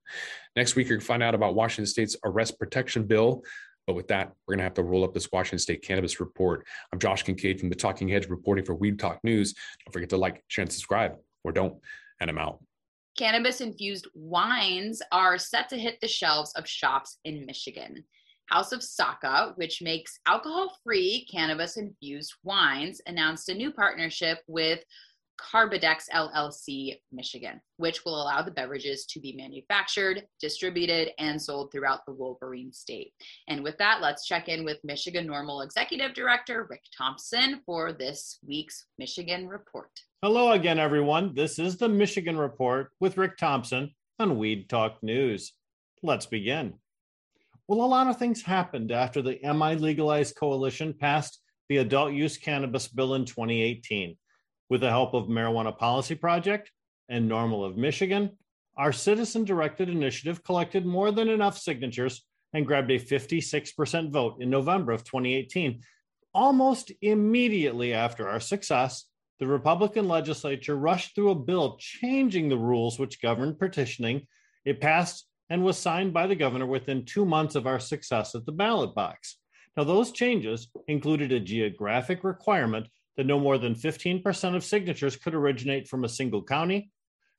Next 0.56 0.76
week, 0.76 0.88
going 0.88 1.00
to 1.00 1.06
find 1.06 1.22
out 1.22 1.34
about 1.34 1.54
Washington 1.54 1.86
state's 1.86 2.16
arrest 2.24 2.58
protection 2.58 3.04
bill. 3.06 3.42
But 3.86 3.94
with 3.94 4.08
that, 4.08 4.32
we're 4.46 4.54
going 4.54 4.60
to 4.60 4.64
have 4.64 4.74
to 4.74 4.82
roll 4.82 5.04
up 5.04 5.12
this 5.12 5.30
Washington 5.30 5.58
State 5.58 5.82
Cannabis 5.82 6.18
Report. 6.18 6.66
I'm 6.90 6.98
Josh 6.98 7.22
Kincaid 7.22 7.60
from 7.60 7.68
the 7.68 7.74
Talking 7.74 8.08
Hedge 8.08 8.28
reporting 8.28 8.64
for 8.64 8.74
Weed 8.74 8.98
Talk 8.98 9.22
News. 9.24 9.52
Don't 9.52 9.92
forget 9.92 10.08
to 10.10 10.16
like, 10.16 10.42
share, 10.48 10.62
and 10.62 10.72
subscribe, 10.72 11.16
or 11.42 11.52
don't. 11.52 11.76
And 12.18 12.30
I'm 12.30 12.38
out. 12.38 12.60
Cannabis 13.18 13.60
infused 13.60 14.08
wines 14.14 15.02
are 15.12 15.38
set 15.38 15.68
to 15.68 15.76
hit 15.76 16.00
the 16.00 16.08
shelves 16.08 16.52
of 16.54 16.66
shops 16.66 17.18
in 17.24 17.44
Michigan. 17.46 18.04
House 18.46 18.72
of 18.72 18.82
Saka, 18.82 19.52
which 19.56 19.82
makes 19.82 20.18
alcohol 20.26 20.76
free 20.84 21.26
cannabis 21.30 21.76
infused 21.76 22.34
wines, 22.42 23.00
announced 23.06 23.48
a 23.48 23.54
new 23.54 23.70
partnership 23.72 24.40
with 24.46 24.84
Carbidex 25.40 26.08
LLC 26.12 27.00
Michigan, 27.12 27.60
which 27.76 28.04
will 28.04 28.22
allow 28.22 28.42
the 28.42 28.50
beverages 28.50 29.04
to 29.06 29.20
be 29.20 29.32
manufactured, 29.32 30.26
distributed, 30.40 31.10
and 31.18 31.40
sold 31.40 31.72
throughout 31.72 32.06
the 32.06 32.12
Wolverine 32.12 32.72
state. 32.72 33.12
And 33.48 33.62
with 33.62 33.76
that, 33.78 34.00
let's 34.00 34.26
check 34.26 34.48
in 34.48 34.64
with 34.64 34.78
Michigan 34.84 35.26
NORML 35.26 35.64
Executive 35.64 36.14
Director 36.14 36.66
Rick 36.70 36.82
Thompson 36.96 37.60
for 37.66 37.92
this 37.92 38.38
week's 38.46 38.86
Michigan 38.98 39.48
Report. 39.48 39.90
Hello 40.22 40.52
again, 40.52 40.78
everyone. 40.78 41.34
This 41.34 41.58
is 41.58 41.76
the 41.76 41.88
Michigan 41.88 42.38
Report 42.38 42.90
with 43.00 43.18
Rick 43.18 43.36
Thompson 43.36 43.94
on 44.18 44.38
Weed 44.38 44.68
Talk 44.68 45.02
News. 45.02 45.52
Let's 46.02 46.26
begin. 46.26 46.74
Well, 47.66 47.82
a 47.82 47.86
lot 47.86 48.08
of 48.08 48.18
things 48.18 48.42
happened 48.42 48.92
after 48.92 49.22
the 49.22 49.38
MI 49.42 49.76
Legalized 49.76 50.36
Coalition 50.36 50.92
passed 50.92 51.40
the 51.70 51.78
adult 51.78 52.12
use 52.12 52.36
cannabis 52.36 52.88
bill 52.88 53.14
in 53.14 53.24
2018. 53.24 54.18
With 54.68 54.82
the 54.82 54.90
help 54.90 55.14
of 55.14 55.28
Marijuana 55.28 55.76
Policy 55.76 56.14
Project 56.14 56.70
and 57.08 57.30
NORML 57.30 57.66
of 57.66 57.78
Michigan, 57.78 58.36
our 58.76 58.92
citizen 58.92 59.44
directed 59.44 59.88
initiative 59.88 60.44
collected 60.44 60.84
more 60.84 61.10
than 61.10 61.30
enough 61.30 61.56
signatures 61.56 62.26
and 62.52 62.66
grabbed 62.66 62.90
a 62.90 62.98
56% 62.98 64.10
vote 64.10 64.36
in 64.40 64.50
November 64.50 64.92
of 64.92 65.04
2018. 65.04 65.80
Almost 66.34 66.92
immediately 67.00 67.94
after 67.94 68.28
our 68.28 68.40
success, 68.40 69.06
the 69.38 69.46
Republican 69.46 70.06
legislature 70.06 70.76
rushed 70.76 71.14
through 71.14 71.30
a 71.30 71.34
bill 71.34 71.78
changing 71.78 72.50
the 72.50 72.58
rules 72.58 72.98
which 72.98 73.22
govern 73.22 73.54
petitioning. 73.54 74.26
It 74.66 74.82
passed 74.82 75.26
and 75.50 75.62
was 75.62 75.78
signed 75.78 76.12
by 76.12 76.26
the 76.26 76.34
governor 76.34 76.66
within 76.66 77.04
two 77.04 77.24
months 77.24 77.54
of 77.54 77.66
our 77.66 77.80
success 77.80 78.34
at 78.34 78.46
the 78.46 78.52
ballot 78.52 78.94
box. 78.94 79.38
Now, 79.76 79.84
those 79.84 80.12
changes 80.12 80.68
included 80.88 81.32
a 81.32 81.40
geographic 81.40 82.24
requirement 82.24 82.88
that 83.16 83.26
no 83.26 83.38
more 83.38 83.58
than 83.58 83.74
15% 83.74 84.56
of 84.56 84.64
signatures 84.64 85.16
could 85.16 85.34
originate 85.34 85.88
from 85.88 86.04
a 86.04 86.08
single 86.08 86.42
county, 86.42 86.90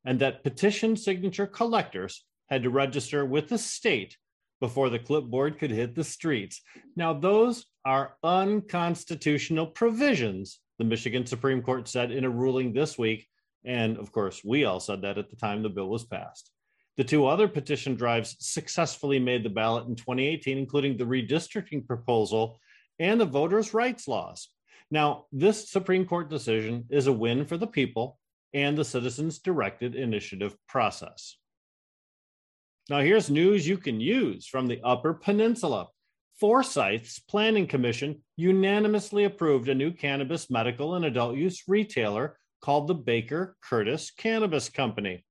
and 0.06 0.20
that 0.20 0.44
petition 0.44 0.96
signature 0.96 1.48
collectors 1.48 2.26
had 2.50 2.64
to 2.64 2.70
register 2.70 3.26
with 3.26 3.50
the 3.50 3.58
state 3.58 4.18
before 4.62 4.90
the 4.90 5.00
clipboard 5.00 5.58
could 5.60 5.72
hit 5.72 5.96
the 5.96 6.04
streets. 6.04 6.62
Now, 6.96 7.14
those 7.14 7.66
are 7.84 8.16
unconstitutional 8.24 9.68
provisions, 9.68 10.60
the 10.78 10.86
Michigan 10.86 11.26
Supreme 11.26 11.62
Court 11.62 11.88
said 11.88 12.12
in 12.12 12.24
a 12.24 12.30
ruling 12.30 12.74
this 12.74 12.98
week. 12.98 13.28
And 13.64 13.98
of 13.98 14.12
course, 14.12 14.42
we 14.44 14.66
all 14.66 14.80
said 14.80 15.02
that 15.02 15.18
at 15.18 15.30
the 15.30 15.36
time 15.36 15.64
the 15.64 15.70
bill 15.70 15.90
was 15.90 16.06
passed. 16.06 16.52
The 16.98 17.04
two 17.04 17.26
other 17.26 17.48
petition 17.48 17.96
drives 17.96 18.38
successfully 18.40 19.20
made 19.20 19.44
the 19.44 19.50
ballot 19.50 19.88
in 19.88 19.96
2018, 19.96 20.58
including 20.58 20.96
the 20.96 21.04
redistricting 21.04 21.86
proposal 21.86 22.60
and 23.00 23.20
the 23.20 23.26
voters' 23.26 23.74
rights 23.74 24.08
laws. 24.08 24.50
Now, 24.92 25.26
this 25.32 25.70
Supreme 25.70 26.06
Court 26.06 26.30
decision 26.30 26.86
is 26.90 27.08
a 27.08 27.14
win 27.14 27.46
for 27.46 27.58
the 27.58 27.68
people 27.68 28.18
and 28.54 28.78
the 28.78 28.86
citizens 28.86 29.40
directed 29.40 29.96
initiative 29.96 30.56
process. 30.68 31.38
Now, 32.90 33.00
here's 33.00 33.30
news 33.30 33.68
you 33.68 33.78
can 33.78 34.00
use 34.00 34.48
from 34.48 34.68
the 34.68 34.80
Upper 34.84 35.14
Peninsula. 35.14 35.88
Forsyth's 36.40 37.20
Planning 37.20 37.68
Commission 37.68 38.22
unanimously 38.38 39.24
approved 39.24 39.68
a 39.70 39.76
new 39.76 39.92
cannabis 39.92 40.50
medical 40.50 40.96
and 40.96 41.04
adult 41.04 41.36
use 41.36 41.64
retailer 41.68 42.38
called 42.62 42.88
the 42.88 42.94
Baker 42.94 43.58
Curtis 43.62 44.12
Cannabis 44.12 44.70
Company. 44.70 45.26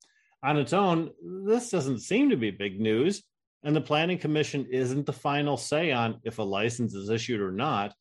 On 0.44 0.58
its 0.58 0.74
own, 0.74 1.10
this 1.46 1.70
doesn't 1.70 2.00
seem 2.00 2.28
to 2.28 2.36
be 2.36 2.50
big 2.50 2.78
news, 2.78 3.22
and 3.62 3.74
the 3.74 3.80
Planning 3.80 4.18
Commission 4.18 4.66
isn't 4.70 5.06
the 5.06 5.12
final 5.12 5.56
say 5.56 5.90
on 5.90 6.20
if 6.22 6.38
a 6.38 6.42
license 6.42 6.94
is 6.94 7.08
issued 7.08 7.40
or 7.40 7.50
not. 7.50 7.94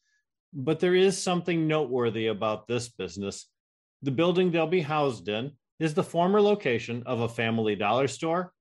But 0.51 0.81
there 0.81 0.93
is 0.93 1.17
something 1.17 1.67
noteworthy 1.67 2.27
about 2.27 2.67
this 2.67 2.89
business. 2.89 3.47
The 4.01 4.11
building 4.11 4.51
they'll 4.51 4.67
be 4.67 4.81
housed 4.81 5.29
in 5.29 5.53
is 5.79 5.93
the 5.93 6.03
former 6.03 6.41
location 6.41 7.03
of 7.05 7.21
a 7.21 7.29
family 7.29 7.77
dollar 7.77 8.09
store 8.09 8.51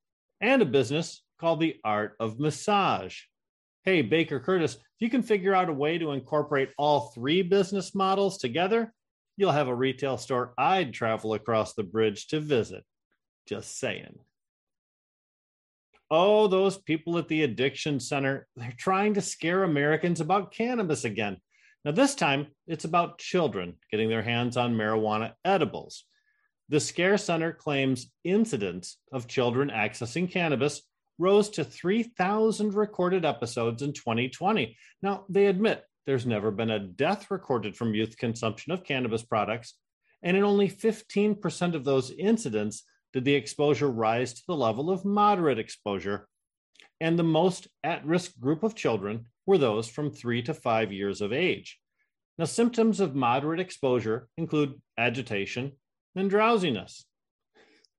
and 0.40 0.62
a 0.62 0.66
business 0.66 1.25
called 1.40 1.59
the 1.59 1.75
Art 1.83 2.14
of 2.21 2.38
Massage. 2.38 3.18
Hey, 3.83 4.01
Baker 4.01 4.38
Curtis, 4.38 4.77
if 4.77 5.01
you 5.01 5.11
can 5.11 5.25
figure 5.25 5.55
out 5.55 5.68
a 5.68 5.73
way 5.73 5.99
to 5.99 6.12
incorporate 6.12 6.71
all 6.79 7.11
three 7.16 7.42
business 7.42 7.97
models 7.97 8.38
together, 8.38 8.95
you'll 9.37 9.51
have 9.51 9.66
a 9.66 9.75
retail 9.75 10.18
store 10.18 10.55
I'd 10.57 10.95
travel 10.95 11.35
across 11.35 11.75
the 11.75 11.83
bridge 11.83 12.29
to 12.29 12.38
visit. 12.38 12.85
Just 13.46 13.78
saying. 13.78 14.18
Oh, 16.11 16.46
those 16.46 16.76
people 16.76 17.16
at 17.16 17.28
the 17.28 17.42
addiction 17.42 17.98
center, 17.98 18.46
they're 18.55 18.74
trying 18.76 19.14
to 19.14 19.22
scare 19.22 19.64
Americans 19.64 20.20
about 20.20 20.52
cannabis 20.52 21.05
again. 21.05 21.38
Now, 21.85 21.92
this 21.92 22.14
time 22.14 22.48
it's 22.66 22.85
about 22.85 23.18
children 23.18 23.74
getting 23.90 24.09
their 24.09 24.22
hands 24.22 24.57
on 24.57 24.74
marijuana 24.74 25.33
edibles. 25.44 26.05
The 26.68 26.81
Scare 26.81 27.18
Center 27.18 27.52
claims 27.52 28.11
incidents 28.24 28.98
of 29.12 29.26
children 29.26 29.70
accessing 29.70 30.31
cannabis 30.31 30.83
rose 31.18 31.48
to 31.50 31.64
3,000 31.64 32.74
recorded 32.74 33.24
episodes 33.24 33.83
in 33.83 33.92
2020. 33.92 34.76
Now, 35.02 35.24
they 35.28 35.46
admit 35.46 35.85
there's 36.07 36.26
never 36.26 36.50
been 36.50 36.70
a 36.70 36.78
death 36.78 37.31
recorded 37.31 37.76
from 37.76 37.94
youth 37.94 38.16
consumption 38.16 38.72
of 38.72 38.85
cannabis 38.85 39.22
products, 39.22 39.74
and 40.22 40.37
in 40.37 40.44
only 40.44 40.68
15% 40.68 41.74
of 41.74 41.85
those 41.85 42.11
incidents 42.11 42.85
did 43.12 43.25
the 43.25 43.35
exposure 43.35 43.90
rise 43.90 44.35
to 44.35 44.42
the 44.46 44.57
level 44.57 44.90
of 44.90 45.05
moderate 45.05 45.59
exposure. 45.59 46.29
And 47.01 47.18
the 47.18 47.25
most 47.25 47.68
at 47.83 48.07
risk 48.07 48.38
group 48.38 48.62
of 48.62 48.75
children 48.75 49.27
were 49.46 49.59
those 49.59 49.88
from 49.88 50.11
three 50.11 50.42
to 50.42 50.55
five 50.55 50.92
years 50.92 51.20
of 51.20 51.33
age. 51.33 51.79
Now, 52.38 52.44
symptoms 52.46 53.01
of 53.01 53.14
moderate 53.14 53.61
exposure 53.61 54.29
include 54.37 54.81
agitation 54.96 55.72
and 56.16 56.31
drowsiness. 56.31 57.05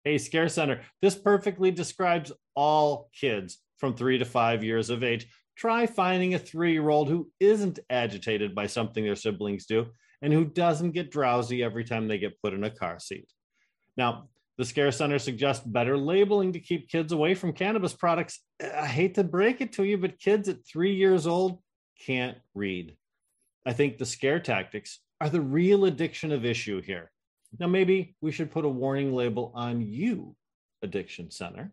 Hey, 0.03 0.17
Scare 0.17 0.49
Center, 0.49 0.81
this 1.01 1.15
perfectly 1.15 1.71
describes 1.71 2.31
all 2.55 3.09
kids 3.13 3.59
from 3.77 3.95
three 3.95 4.17
to 4.17 4.25
five 4.25 4.63
years 4.63 4.89
of 4.89 5.03
age. 5.03 5.27
Try 5.55 5.85
finding 5.85 6.33
a 6.33 6.39
three 6.39 6.73
year 6.73 6.89
old 6.89 7.09
who 7.09 7.29
isn't 7.39 7.79
agitated 7.89 8.55
by 8.55 8.67
something 8.67 9.03
their 9.03 9.15
siblings 9.15 9.65
do 9.65 9.87
and 10.21 10.33
who 10.33 10.45
doesn't 10.45 10.91
get 10.91 11.11
drowsy 11.11 11.63
every 11.63 11.83
time 11.83 12.07
they 12.07 12.17
get 12.17 12.41
put 12.41 12.53
in 12.53 12.63
a 12.63 12.69
car 12.69 12.99
seat. 12.99 13.27
Now, 13.95 14.29
the 14.57 14.65
Scare 14.65 14.91
Center 14.91 15.17
suggests 15.17 15.65
better 15.65 15.97
labeling 15.97 16.53
to 16.53 16.59
keep 16.59 16.89
kids 16.89 17.11
away 17.11 17.33
from 17.33 17.53
cannabis 17.53 17.93
products. 17.93 18.39
I 18.61 18.85
hate 18.85 19.15
to 19.15 19.23
break 19.23 19.61
it 19.61 19.73
to 19.73 19.83
you, 19.83 19.97
but 19.97 20.19
kids 20.19 20.47
at 20.47 20.65
three 20.65 20.93
years 20.93 21.25
old 21.25 21.59
can't 22.05 22.37
read. 22.53 22.95
I 23.65 23.73
think 23.73 23.97
the 23.97 24.05
scare 24.05 24.39
tactics 24.39 24.99
are 25.21 25.29
the 25.29 25.41
real 25.41 25.85
addiction 25.85 26.31
of 26.31 26.45
issue 26.45 26.81
here. 26.81 27.11
Now, 27.59 27.67
maybe 27.67 28.15
we 28.21 28.31
should 28.31 28.51
put 28.51 28.65
a 28.65 28.69
warning 28.69 29.13
label 29.13 29.51
on 29.55 29.81
you, 29.81 30.35
Addiction 30.81 31.31
Center. 31.31 31.71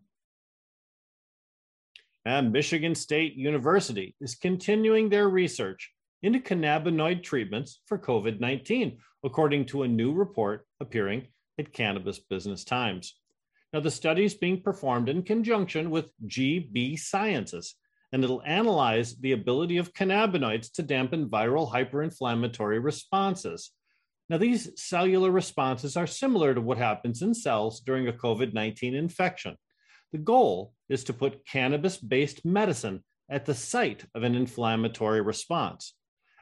And 2.23 2.51
Michigan 2.51 2.95
State 2.95 3.35
University 3.35 4.15
is 4.21 4.35
continuing 4.35 5.09
their 5.09 5.27
research 5.27 5.91
into 6.21 6.39
cannabinoid 6.39 7.23
treatments 7.23 7.81
for 7.87 7.97
COVID 7.97 8.39
19, 8.39 8.99
according 9.23 9.65
to 9.65 9.83
a 9.83 9.87
new 9.87 10.13
report 10.13 10.67
appearing 10.79 11.27
at 11.59 11.73
Cannabis 11.73 12.19
Business 12.19 12.63
Times. 12.63 13.15
Now, 13.73 13.79
the 13.79 13.91
study 13.91 14.25
is 14.25 14.33
being 14.33 14.61
performed 14.61 15.07
in 15.07 15.23
conjunction 15.23 15.91
with 15.91 16.11
GB 16.27 16.99
Sciences, 16.99 17.75
and 18.11 18.23
it'll 18.23 18.43
analyze 18.43 19.15
the 19.15 19.31
ability 19.31 19.77
of 19.77 19.93
cannabinoids 19.93 20.71
to 20.73 20.83
dampen 20.83 21.29
viral 21.29 21.71
hyperinflammatory 21.71 22.83
responses. 22.83 23.71
Now, 24.27 24.37
these 24.37 24.71
cellular 24.75 25.31
responses 25.31 25.95
are 25.95 26.07
similar 26.07 26.53
to 26.53 26.61
what 26.61 26.77
happens 26.77 27.21
in 27.21 27.33
cells 27.33 27.79
during 27.81 28.07
a 28.07 28.13
COVID 28.13 28.53
19 28.53 28.95
infection. 28.95 29.57
The 30.11 30.17
goal 30.17 30.73
is 30.89 31.05
to 31.05 31.13
put 31.13 31.45
cannabis 31.45 31.97
based 31.97 32.43
medicine 32.43 33.03
at 33.29 33.45
the 33.45 33.55
site 33.55 34.05
of 34.13 34.23
an 34.23 34.35
inflammatory 34.35 35.21
response. 35.21 35.93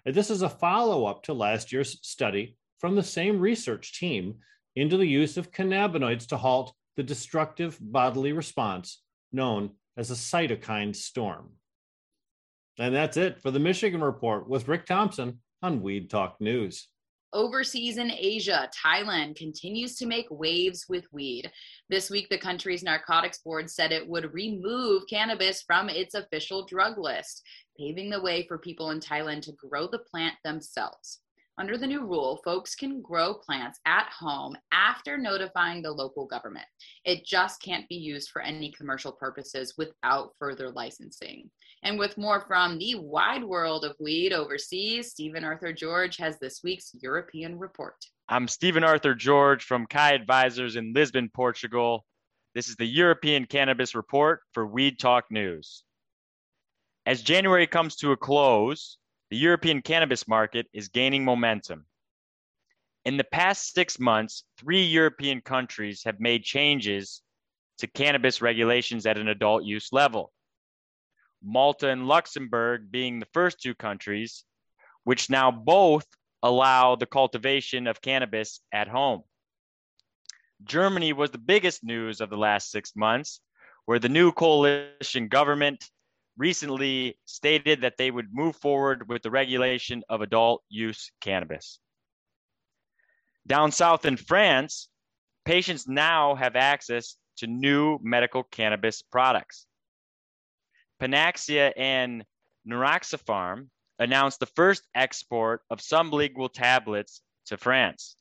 This 0.05 0.31
is 0.31 0.41
a 0.41 0.49
follow 0.49 1.05
up 1.05 1.23
to 1.23 1.33
last 1.33 1.71
year's 1.71 1.99
study 2.01 2.57
from 2.79 2.95
the 2.95 3.03
same 3.03 3.39
research 3.39 3.99
team 3.99 4.39
into 4.75 4.97
the 4.97 5.07
use 5.07 5.37
of 5.37 5.51
cannabinoids 5.51 6.27
to 6.27 6.37
halt 6.37 6.73
the 6.95 7.03
destructive 7.03 7.77
bodily 7.79 8.33
response 8.33 9.01
known 9.31 9.71
as 9.97 10.11
a 10.11 10.15
cytokine 10.15 10.95
storm. 10.95 11.51
And 12.77 12.95
that's 12.95 13.17
it 13.17 13.41
for 13.41 13.51
the 13.51 13.59
Michigan 13.59 14.01
Report 14.01 14.47
with 14.47 14.67
Rick 14.67 14.85
Thompson 14.85 15.41
on 15.61 15.81
Weed 15.81 16.09
Talk 16.09 16.37
News. 16.39 16.87
Overseas 17.31 17.97
in 17.97 18.09
Asia, 18.09 18.69
Thailand 18.83 19.35
continues 19.35 19.95
to 19.97 20.07
make 20.07 20.25
waves 20.31 20.85
with 20.89 21.05
weed. 21.11 21.51
This 21.87 22.09
week, 22.09 22.27
the 22.29 22.39
country's 22.39 22.81
narcotics 22.81 23.39
board 23.39 23.69
said 23.69 23.91
it 23.91 24.07
would 24.07 24.33
remove 24.33 25.03
cannabis 25.07 25.61
from 25.61 25.89
its 25.89 26.15
official 26.15 26.65
drug 26.65 26.97
list, 26.97 27.43
paving 27.77 28.09
the 28.09 28.21
way 28.21 28.47
for 28.47 28.57
people 28.57 28.89
in 28.91 28.99
Thailand 28.99 29.43
to 29.43 29.51
grow 29.51 29.87
the 29.87 29.99
plant 29.99 30.35
themselves. 30.43 31.19
Under 31.59 31.77
the 31.77 31.85
new 31.85 32.05
rule, 32.05 32.39
folks 32.45 32.73
can 32.73 33.01
grow 33.01 33.33
plants 33.33 33.81
at 33.85 34.07
home 34.17 34.55
after 34.71 35.17
notifying 35.17 35.81
the 35.81 35.91
local 35.91 36.25
government. 36.25 36.65
It 37.03 37.25
just 37.25 37.61
can't 37.61 37.85
be 37.89 37.95
used 37.95 38.29
for 38.29 38.41
any 38.41 38.71
commercial 38.71 39.11
purposes 39.11 39.73
without 39.77 40.31
further 40.39 40.71
licensing. 40.71 41.51
And 41.83 41.99
with 41.99 42.17
more 42.17 42.45
from 42.47 42.79
the 42.79 42.95
wide 42.95 43.43
world 43.43 43.83
of 43.83 43.97
weed 43.99 44.31
overseas, 44.31 45.11
Stephen 45.11 45.43
Arthur 45.43 45.73
George 45.73 46.15
has 46.15 46.39
this 46.39 46.61
week's 46.63 46.91
European 47.01 47.59
report. 47.59 47.97
I'm 48.29 48.47
Stephen 48.47 48.85
Arthur 48.85 49.13
George 49.13 49.65
from 49.65 49.85
Kai 49.85 50.13
Advisors 50.13 50.77
in 50.77 50.93
Lisbon, 50.93 51.29
Portugal. 51.33 52.05
This 52.55 52.69
is 52.69 52.77
the 52.77 52.85
European 52.85 53.45
Cannabis 53.45 53.95
Report 53.95 54.39
for 54.53 54.65
Weed 54.65 54.97
Talk 54.97 55.25
News. 55.29 55.83
As 57.05 57.21
January 57.21 57.67
comes 57.67 57.97
to 57.97 58.13
a 58.13 58.17
close, 58.17 58.98
the 59.29 59.37
European 59.37 59.81
cannabis 59.81 60.27
market 60.27 60.67
is 60.73 60.87
gaining 60.87 61.23
momentum. 61.23 61.85
In 63.05 63.17
the 63.17 63.23
past 63.23 63.73
six 63.73 63.99
months, 63.99 64.43
three 64.57 64.83
European 64.83 65.41
countries 65.41 66.03
have 66.05 66.19
made 66.19 66.43
changes 66.43 67.21
to 67.77 67.87
cannabis 67.87 68.41
regulations 68.41 69.05
at 69.05 69.17
an 69.17 69.27
adult 69.27 69.63
use 69.63 69.93
level. 69.93 70.31
Malta 71.43 71.87
and 71.89 72.07
Luxembourg 72.07 72.91
being 72.91 73.19
the 73.19 73.27
first 73.33 73.61
two 73.61 73.73
countries, 73.73 74.43
which 75.05 75.29
now 75.29 75.51
both 75.51 76.05
allow 76.43 76.95
the 76.95 77.05
cultivation 77.05 77.87
of 77.87 78.01
cannabis 78.01 78.61
at 78.73 78.87
home. 78.87 79.23
Germany 80.63 81.13
was 81.13 81.31
the 81.31 81.37
biggest 81.37 81.83
news 81.83 82.19
of 82.19 82.29
the 82.29 82.37
last 82.37 82.69
six 82.69 82.95
months, 82.95 83.39
where 83.85 83.99
the 83.99 84.09
new 84.09 84.31
coalition 84.31 85.29
government 85.29 85.89
recently 86.39 87.19
stated 87.25 87.81
that 87.81 87.97
they 87.97 88.09
would 88.09 88.29
move 88.31 88.55
forward 88.55 89.07
with 89.09 89.21
the 89.21 89.29
regulation 89.29 90.01
of 90.09 90.21
adult 90.21 90.63
use 90.69 91.11
cannabis. 91.19 91.79
Down 93.45 93.71
south 93.71 94.05
in 94.05 94.15
France, 94.15 94.87
patients 95.43 95.87
now 95.87 96.35
have 96.35 96.55
access 96.55 97.17
to 97.37 97.47
new 97.47 97.99
medical 98.01 98.43
cannabis 98.43 99.01
products. 99.01 99.65
Panaxia 101.01 101.73
and 101.75 102.23
Neuraxpharm 102.67 103.67
announced 103.99 104.39
the 104.39 104.45
first 104.45 104.87
export 104.95 105.61
of 105.69 105.81
some 105.81 106.09
legal 106.09 106.47
tablets 106.47 107.21
to 107.47 107.57
France. 107.57 108.15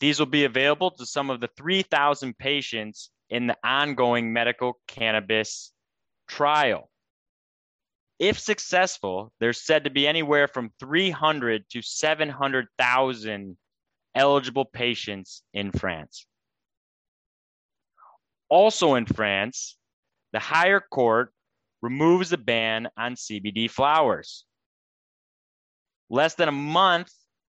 These 0.00 0.18
will 0.18 0.26
be 0.26 0.44
available 0.44 0.90
to 0.92 1.06
some 1.06 1.30
of 1.30 1.40
the 1.40 1.50
3,000 1.56 2.36
patients 2.38 3.10
in 3.30 3.46
the 3.46 3.56
ongoing 3.62 4.32
medical 4.32 4.80
cannabis 4.88 5.72
trial. 6.28 6.88
If 8.18 8.38
successful, 8.38 9.32
there's 9.40 9.60
said 9.60 9.84
to 9.84 9.90
be 9.90 10.06
anywhere 10.06 10.48
from 10.48 10.72
300 10.80 11.64
to 11.70 11.82
700,000 11.82 13.56
eligible 14.14 14.64
patients 14.64 15.42
in 15.54 15.70
France. 15.72 16.26
Also 18.48 18.94
in 18.94 19.06
France, 19.06 19.76
the 20.32 20.40
higher 20.40 20.80
court 20.80 21.32
removes 21.80 22.30
the 22.30 22.38
ban 22.38 22.88
on 22.96 23.14
CBD 23.14 23.70
flowers. 23.70 24.44
Less 26.10 26.34
than 26.34 26.48
a 26.48 26.52
month 26.52 27.12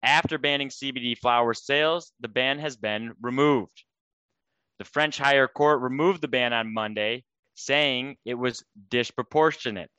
after 0.03 0.37
banning 0.37 0.69
CBD 0.69 1.17
flower 1.17 1.53
sales, 1.53 2.11
the 2.19 2.27
ban 2.27 2.59
has 2.59 2.75
been 2.75 3.13
removed. 3.21 3.83
The 4.79 4.85
French 4.85 5.17
higher 5.17 5.47
court 5.47 5.81
removed 5.81 6.21
the 6.21 6.27
ban 6.27 6.53
on 6.53 6.73
Monday, 6.73 7.23
saying 7.59 8.17
it 8.25 8.35
was 8.35 8.63
disproportionate. 8.89 9.89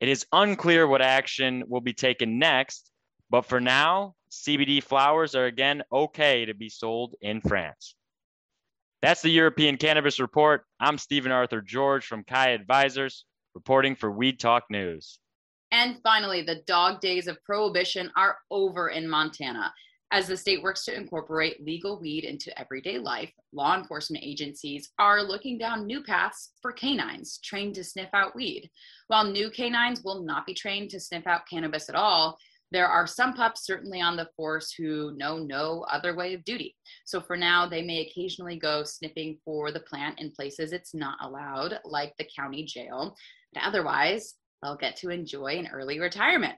It 0.00 0.08
is 0.08 0.26
unclear 0.32 0.86
what 0.86 1.02
action 1.02 1.64
will 1.68 1.80
be 1.80 1.92
taken 1.92 2.38
next, 2.38 2.90
but 3.30 3.42
for 3.42 3.60
now, 3.60 4.14
CBD 4.30 4.82
flowers 4.82 5.34
are 5.34 5.46
again 5.46 5.82
okay 5.92 6.44
to 6.46 6.54
be 6.54 6.68
sold 6.68 7.14
in 7.20 7.40
France. 7.40 7.94
That's 9.02 9.22
the 9.22 9.30
European 9.30 9.76
Cannabis 9.76 10.18
Report. 10.18 10.64
I'm 10.80 10.98
Stephen 10.98 11.30
Arthur 11.30 11.60
George 11.60 12.06
from 12.06 12.24
Kai 12.24 12.50
Advisors, 12.50 13.24
reporting 13.54 13.94
for 13.94 14.10
Weed 14.10 14.40
Talk 14.40 14.64
News. 14.70 15.18
And 15.72 15.98
finally, 16.02 16.42
the 16.42 16.62
dog 16.66 17.00
days 17.00 17.26
of 17.26 17.42
prohibition 17.44 18.10
are 18.16 18.38
over 18.50 18.88
in 18.88 19.08
Montana. 19.08 19.72
As 20.14 20.28
the 20.28 20.36
state 20.36 20.62
works 20.62 20.84
to 20.84 20.96
incorporate 20.96 21.66
legal 21.66 21.98
weed 21.98 22.22
into 22.22 22.56
everyday 22.56 23.00
life, 23.00 23.32
law 23.52 23.76
enforcement 23.76 24.22
agencies 24.22 24.92
are 24.96 25.20
looking 25.20 25.58
down 25.58 25.88
new 25.88 26.04
paths 26.04 26.52
for 26.62 26.70
canines 26.70 27.40
trained 27.42 27.74
to 27.74 27.82
sniff 27.82 28.10
out 28.12 28.36
weed. 28.36 28.70
While 29.08 29.24
new 29.24 29.50
canines 29.50 30.04
will 30.04 30.22
not 30.22 30.46
be 30.46 30.54
trained 30.54 30.90
to 30.90 31.00
sniff 31.00 31.26
out 31.26 31.48
cannabis 31.50 31.88
at 31.88 31.96
all, 31.96 32.38
there 32.70 32.86
are 32.86 33.08
some 33.08 33.32
pups 33.32 33.66
certainly 33.66 34.00
on 34.00 34.14
the 34.16 34.28
force 34.36 34.72
who 34.72 35.16
know 35.16 35.38
no 35.38 35.84
other 35.90 36.14
way 36.14 36.32
of 36.32 36.44
duty. 36.44 36.76
So 37.04 37.20
for 37.20 37.36
now, 37.36 37.68
they 37.68 37.82
may 37.82 38.06
occasionally 38.06 38.56
go 38.56 38.84
sniffing 38.84 39.38
for 39.44 39.72
the 39.72 39.80
plant 39.80 40.20
in 40.20 40.30
places 40.30 40.70
it's 40.70 40.94
not 40.94 41.18
allowed, 41.22 41.80
like 41.84 42.14
the 42.18 42.28
county 42.38 42.64
jail. 42.64 43.16
But 43.52 43.64
otherwise, 43.64 44.34
they'll 44.62 44.76
get 44.76 44.94
to 44.98 45.10
enjoy 45.10 45.58
an 45.58 45.70
early 45.72 45.98
retirement 45.98 46.54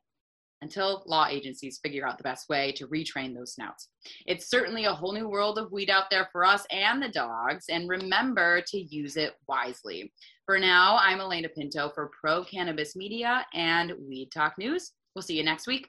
until 0.67 1.05
law 1.07 1.27
agencies 1.31 1.79
figure 1.81 2.05
out 2.05 2.19
the 2.19 2.25
best 2.25 2.49
way 2.49 2.73
to 2.73 2.89
retrain 2.89 3.33
those 3.33 3.55
snouts. 3.55 3.89
It's 4.27 4.51
certainly 4.51 4.87
a 4.87 4.93
whole 4.93 5.13
new 5.13 5.29
world 5.29 5.59
of 5.59 5.71
weed 5.71 5.91
out 5.91 6.11
there 6.11 6.29
for 6.33 6.45
us 6.45 6.67
and 6.73 7.01
the 7.01 7.09
dogs, 7.09 7.67
and 7.71 7.89
remember 7.89 8.61
to 8.63 8.79
use 8.79 9.17
it 9.17 9.35
wisely. 9.47 10.13
For 10.45 10.59
now, 10.59 10.99
I'm 11.01 11.21
Alaina 11.21 11.51
Pinto 11.51 11.91
for 11.95 12.11
Pro 12.21 12.43
Cannabis 12.43 12.97
Media 12.97 13.47
and 13.55 13.93
Weed 14.09 14.31
Talk 14.33 14.59
News. 14.59 14.91
We'll 15.15 15.23
see 15.23 15.37
you 15.37 15.45
next 15.45 15.69
week. 15.69 15.89